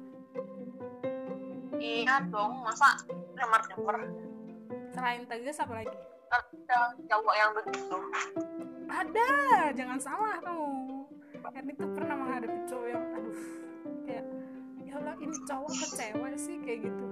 iya 1.79 2.19
dong 2.27 2.59
masa 2.59 2.99
nyamar 3.39 3.63
nyamar 3.71 3.97
Selain 4.91 5.23
tegas 5.23 5.57
apa 5.63 5.73
lagi? 5.79 5.95
ada 6.29 6.93
cowok 7.07 7.35
yang 7.39 7.51
begitu 7.55 7.97
Ada, 8.89 9.29
jangan 9.77 9.99
salah 10.01 10.37
tuh. 10.41 11.05
Erni 11.49 11.73
tuh 11.77 11.89
ini 15.19 15.35
cowok 15.43 15.71
ke 15.71 15.87
cewek 15.95 16.35
sih 16.39 16.55
kayak 16.63 16.79
gitu. 16.87 17.05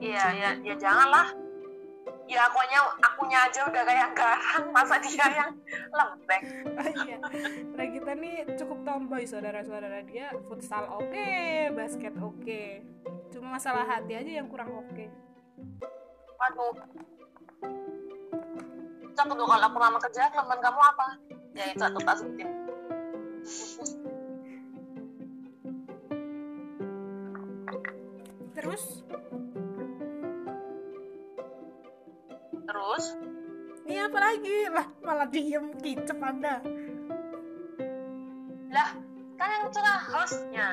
iya 0.00 0.24
ya 0.32 0.50
ya 0.60 0.74
janganlah. 0.76 1.32
Ya 2.24 2.48
akunya 2.48 2.80
akunya 3.04 3.38
aja 3.44 3.68
udah 3.68 3.82
kayak 3.84 4.16
garang. 4.16 4.64
Masa 4.72 4.96
dia 5.00 5.28
yang 5.28 5.52
lembek? 5.92 6.42
Oh 6.74 6.90
iya, 7.06 7.16
Regita 7.76 8.12
nih 8.16 8.48
cukup 8.56 8.82
tomboy 8.82 9.28
saudara-saudara 9.28 10.00
dia. 10.08 10.32
Futsal 10.48 10.88
oke, 10.88 11.28
basket 11.76 12.16
oke. 12.16 12.62
Cuma 13.28 13.60
masalah 13.60 13.84
hati 13.84 14.16
aja 14.16 14.40
yang 14.40 14.48
kurang 14.48 14.72
oke. 14.72 15.04
waduh. 16.40 16.74
Cak 19.14 19.24
tuh 19.30 19.46
kalau 19.46 19.66
aku 19.70 19.78
lama 19.78 19.98
kerja 20.02 20.32
teman 20.32 20.58
kamu 20.58 20.80
apa? 20.80 21.06
Ya 21.54 21.64
itu 21.70 21.84
aku 21.86 21.98
tak 22.02 22.16
sebutin 22.18 22.50
Terus, 28.64 29.04
terus 32.64 33.04
ini 33.84 34.00
apa 34.00 34.18
lagi? 34.18 34.56
Lah, 34.72 34.86
malah 35.04 35.28
diem 35.28 35.76
kicep 35.76 36.16
Anda. 36.16 36.64
lah 38.74 38.90
kan 39.36 39.48
yang 39.50 39.66
cerah 39.70 40.00
hostnya 40.10 40.68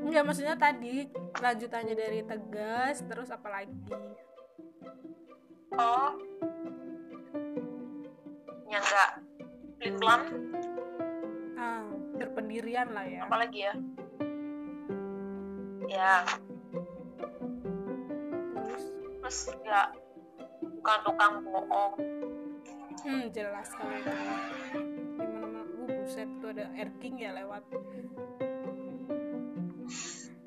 Enggak, 0.00 0.24
maksudnya 0.24 0.56
tadi 0.56 1.04
lanjutannya 1.36 1.92
dari 1.92 2.20
tegas, 2.22 3.04
terus 3.04 3.28
apa 3.28 3.48
lagi? 3.50 3.76
oh 5.72 6.16
yang 8.66 8.80
enggak 8.80 9.10
pelan 10.00 10.22
Ah, 11.54 11.84
berpendirian 12.16 12.88
lah 12.88 13.04
ya. 13.04 13.20
apa 13.24 13.36
lagi 13.36 13.58
ya 13.62 13.74
ya 15.86 16.14
Terus, 19.22 19.38
ya 19.62 19.86
bukan 20.60 20.98
tukang 21.06 21.34
bohong 21.46 21.94
hmm, 23.06 23.30
jelas 23.30 23.70
kalau 23.70 23.94
itu. 23.94 24.10
Di 24.10 25.26
mana-mana, 25.30 25.62
uh, 25.62 25.86
buset 26.02 26.28
tuh 26.42 26.50
ada 26.50 26.66
erking 26.74 27.22
ya 27.22 27.30
lewat. 27.38 27.62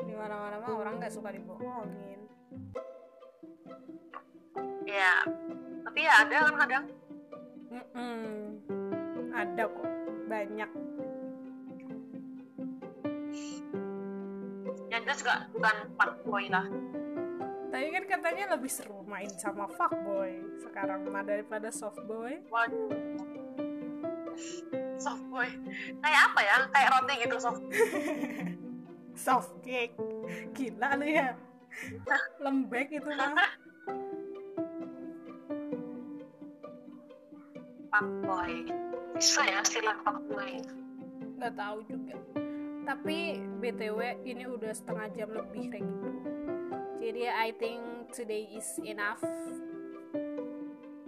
Di 0.04 0.14
mana-mana 0.14 0.60
mah 0.60 0.74
orang 0.76 1.00
nggak 1.00 1.14
suka 1.16 1.32
dibohongin. 1.32 2.20
ya 4.86 5.28
tapi 5.82 6.08
ya 6.08 6.14
ada 6.24 6.46
kan 6.46 6.56
kadang 6.62 6.86
Mm-mm. 7.74 8.62
Ada 9.36 9.68
kok, 9.68 9.90
banyak. 10.32 10.70
yang 14.96 15.04
jelas 15.04 15.20
juga 15.20 15.36
bukan 15.52 15.76
fuckboy 16.00 16.46
lah 16.48 16.66
Tapi 17.76 17.92
kan 17.92 18.06
katanya 18.08 18.56
lebih 18.56 18.72
seru 18.72 19.04
main 19.04 19.28
sama 19.36 19.68
fuckboy 19.68 20.40
sekarang 20.64 21.12
mah 21.12 21.28
daripada 21.28 21.68
softboy. 21.68 22.40
waduh 22.48 22.88
softboy 24.96 25.52
kayak 26.00 26.22
apa 26.32 26.40
ya 26.40 26.56
kayak 26.72 26.90
roti 26.96 27.14
gitu 27.28 27.36
soft 27.36 27.64
Soft 29.16 29.64
cake. 29.64 29.96
Gila 30.52 31.00
lu 31.00 31.08
ya. 31.08 31.40
Lembek 32.44 32.92
itu 32.92 33.12
mah. 33.16 33.52
fuckboy 37.96 38.68
bisa 39.16 39.48
ya 39.48 39.64
istilah 39.64 39.96
fuckboy 40.04 40.60
Nggak 41.40 41.54
tahu 41.56 41.78
juga. 41.88 42.16
Tapi 42.84 43.40
BTW 43.64 44.00
ini 44.28 44.44
udah 44.52 44.76
setengah 44.76 45.08
jam 45.16 45.32
lebih 45.32 45.72
kayak 45.72 45.88
gitu. 45.88 46.35
Jadi 47.06 47.30
I 47.30 47.54
think 47.54 48.10
today 48.18 48.50
is 48.50 48.66
enough. 48.82 49.22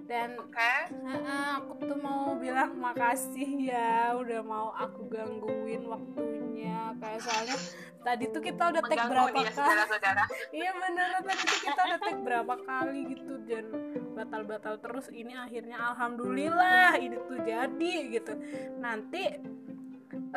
Dan 0.06 0.38
oke. 0.38 0.74
Nah, 1.02 1.58
aku 1.58 1.90
tuh 1.90 1.98
mau 1.98 2.38
bilang 2.38 2.78
makasih 2.78 3.74
ya 3.74 4.14
udah 4.14 4.46
mau 4.46 4.70
aku 4.78 5.10
gangguin 5.10 5.90
waktunya. 5.90 6.94
Kayak 7.02 7.26
soalnya 7.26 7.58
tadi 8.06 8.30
tuh 8.30 8.42
kita 8.46 8.78
udah 8.78 8.82
tag 8.86 9.10
berapa 9.10 9.38
ya 9.42 9.52
kali 9.58 9.82
iya 10.62 10.70
beneran 10.78 11.22
tadi 11.26 11.44
tuh 11.50 11.60
kita 11.66 11.82
udah 11.82 12.00
tag 12.06 12.20
berapa 12.22 12.54
kali 12.62 13.00
gitu 13.18 13.34
dan 13.50 13.66
batal-batal 14.14 14.76
terus. 14.78 15.10
Ini 15.10 15.34
akhirnya 15.50 15.82
alhamdulillah 15.82 17.02
ini 17.02 17.18
tuh 17.26 17.42
jadi 17.42 17.94
gitu. 18.14 18.38
Nanti 18.78 19.34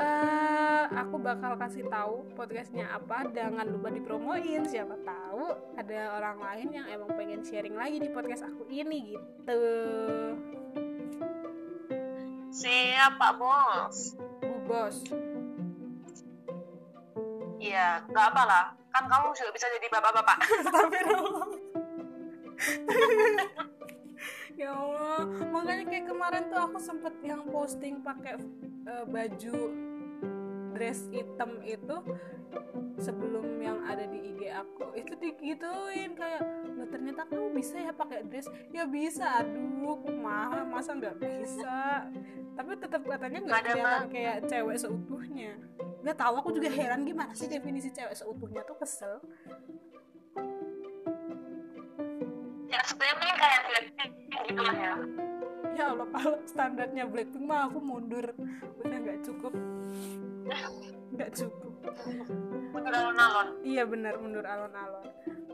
eh 0.01 0.85
aku 0.97 1.21
bakal 1.21 1.61
kasih 1.61 1.85
tahu 1.93 2.25
podcastnya 2.33 2.89
apa 2.89 3.29
jangan 3.37 3.69
lupa 3.69 3.93
dipromoin. 3.93 4.65
Siapa 4.65 4.97
tahu 5.05 5.45
ada 5.77 6.01
orang 6.17 6.39
lain 6.41 6.69
yang 6.73 6.87
emang 6.89 7.13
pengen 7.15 7.45
sharing 7.45 7.77
lagi 7.77 8.01
di 8.01 8.09
podcast 8.09 8.49
aku 8.49 8.65
ini 8.73 9.15
gitu. 9.15 9.63
Siap 12.51 13.13
pak 13.21 13.33
bos. 13.37 14.17
Bu 14.41 14.57
bos. 14.65 14.97
Iya 17.61 18.09
nggak 18.09 18.27
apa 18.33 18.43
lah. 18.49 18.65
Kan 18.91 19.05
kamu 19.07 19.37
juga 19.37 19.53
bisa 19.53 19.67
jadi 19.69 19.87
bapak-bapak. 19.93 20.37
Astagfirullah. 20.65 21.49
Ya 24.61 24.77
Allah. 24.77 25.25
Makanya 25.57 25.89
kayak 25.89 26.05
kemarin 26.05 26.53
tuh 26.53 26.61
aku 26.61 26.77
sempet 26.77 27.17
yang 27.25 27.49
posting 27.49 28.05
pakai 28.05 28.37
eh, 28.85 29.05
baju 29.09 29.57
dress 30.73 31.07
hitam 31.11 31.59
itu 31.62 31.97
sebelum 33.01 33.47
yang 33.62 33.81
ada 33.87 34.05
di 34.05 34.35
IG 34.35 34.41
aku 34.53 34.93
itu 34.99 35.12
digituin 35.16 36.12
kayak 36.12 36.43
lo 36.77 36.85
ternyata 36.91 37.25
kamu 37.29 37.55
bisa 37.55 37.77
ya 37.81 37.93
pakai 37.95 38.27
dress. 38.27 38.47
Ya 38.75 38.85
bisa 38.85 39.41
aduh 39.41 39.97
kumaha 40.03 40.66
masa 40.66 40.97
nggak 40.97 41.16
bisa? 41.16 42.07
Tapi 42.55 42.71
tetap 42.77 43.03
katanya 43.07 43.39
nggak 43.41 43.62
kelihatan 43.66 44.07
kayak 44.12 44.37
cewek 44.47 44.77
seutuhnya. 44.77 45.53
Nggak 46.01 46.16
tahu 46.18 46.35
aku 46.41 46.51
juga 46.57 46.68
heran 46.73 47.05
gimana 47.05 47.33
sih 47.33 47.49
definisi 47.49 47.89
cewek 47.93 48.16
seutuhnya 48.16 48.62
tuh 48.64 48.77
kesel? 48.77 49.16
Ya 52.71 52.81
sebenarnya 52.87 53.35
kayak 53.35 53.61
gitu 54.47 54.62
lah 54.62 54.77
ya. 54.77 54.95
Ya 55.79 55.85
Allah 55.97 56.09
kalau 56.12 56.39
standarnya 56.45 57.05
Blackpink 57.09 57.45
mah 57.47 57.71
aku 57.71 57.79
mundur. 57.81 58.35
Udah 58.83 58.99
nggak 59.01 59.25
cukup 59.25 59.55
nggak 61.11 61.30
cukup. 61.34 61.72
Mundur 62.70 62.93
alon-alon. 62.95 63.49
Iya 63.66 63.82
benar 63.88 64.14
mundur 64.20 64.47
alon-alon. 64.47 65.05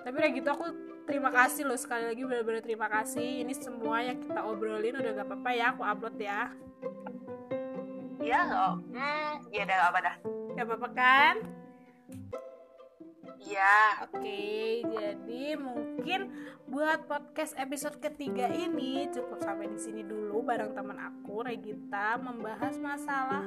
Tapi 0.05 0.14
udah 0.14 0.30
gitu 0.34 0.49
aku 0.53 0.66
terima 1.07 1.30
kasih 1.32 1.66
loh 1.66 1.78
sekali 1.78 2.05
lagi 2.07 2.22
benar-benar 2.22 2.62
terima 2.62 2.87
kasih. 2.91 3.43
Ini 3.43 3.55
semua 3.57 4.05
yang 4.05 4.18
kita 4.22 4.45
obrolin 4.47 4.99
udah 4.99 5.11
gak 5.16 5.26
apa-apa 5.26 5.51
ya 5.55 5.64
aku 5.74 5.82
upload 5.82 6.16
ya. 6.20 6.43
Iya 8.26 8.39
nggak 8.43 8.70
hmm 8.91 9.32
iya 9.55 9.62
dah 9.62 9.74
nggak 9.74 9.91
apa 9.91 10.01
dah. 10.03 10.16
Gak 10.57 10.66
apa-apa 10.66 10.89
kan? 10.97 11.34
Iya. 13.47 13.78
Oke, 14.11 14.82
jadi 14.82 15.55
mungkin 15.55 16.34
buat 16.66 17.07
podcast 17.07 17.55
episode 17.55 18.03
ketiga 18.03 18.51
ini 18.51 19.07
cukup 19.14 19.39
sampai 19.39 19.70
di 19.70 19.78
sini 19.78 20.03
dulu 20.03 20.43
bareng 20.43 20.74
teman 20.74 20.99
aku 20.99 21.47
Regita 21.47 22.18
membahas 22.18 22.74
masalah 22.82 23.47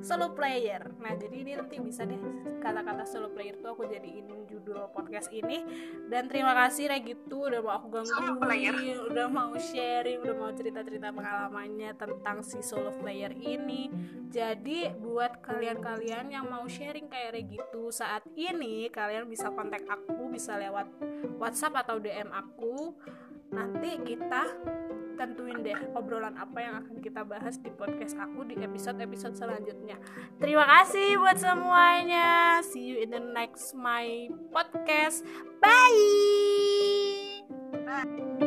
solo 0.00 0.32
player. 0.32 0.92
Nah, 1.00 1.12
jadi 1.16 1.36
ini 1.44 1.52
nanti 1.56 1.76
bisa 1.80 2.04
deh 2.08 2.18
kata-kata 2.60 3.04
solo 3.04 3.32
player 3.32 3.56
tuh 3.60 3.76
aku 3.76 3.88
jadiin 3.88 4.48
judul 4.48 4.88
podcast 4.92 5.28
ini. 5.32 5.62
Dan 6.08 6.26
terima 6.26 6.52
kasih 6.56 6.90
Regitu 6.90 7.36
udah 7.48 7.60
mau 7.60 7.72
aku 7.78 7.86
gangguin, 7.92 8.98
udah 9.12 9.26
mau 9.28 9.52
sharing, 9.56 10.20
udah 10.24 10.36
mau 10.36 10.50
cerita-cerita 10.52 11.12
pengalamannya 11.12 11.90
tentang 11.96 12.42
si 12.44 12.60
solo 12.64 12.92
player 12.98 13.32
ini. 13.36 13.88
Jadi 14.30 14.90
buat 14.98 15.42
kalian-kalian 15.42 16.30
yang 16.32 16.46
mau 16.46 16.64
sharing 16.66 17.10
kayak 17.10 17.36
Regitu 17.36 17.90
saat 17.90 18.26
ini, 18.34 18.90
kalian 18.90 19.26
bisa 19.26 19.50
kontak 19.52 19.86
aku, 19.86 20.30
bisa 20.30 20.56
lewat 20.58 20.90
WhatsApp 21.38 21.86
atau 21.86 21.96
DM 21.98 22.30
aku. 22.30 22.94
Nanti 23.50 23.98
kita 24.06 24.46
tentuin 25.20 25.60
deh 25.60 25.76
obrolan 25.92 26.32
apa 26.40 26.58
yang 26.64 26.74
akan 26.80 26.96
kita 27.04 27.20
bahas 27.28 27.60
di 27.60 27.68
podcast 27.68 28.16
aku 28.16 28.48
di 28.48 28.56
episode-episode 28.56 29.36
selanjutnya. 29.36 30.00
Terima 30.40 30.64
kasih 30.64 31.20
buat 31.20 31.36
semuanya. 31.36 32.64
See 32.64 32.88
you 32.88 33.04
in 33.04 33.12
the 33.12 33.20
next 33.20 33.76
my 33.76 34.32
podcast. 34.48 35.20
Bye. 35.60 37.44
Bye. 37.84 38.39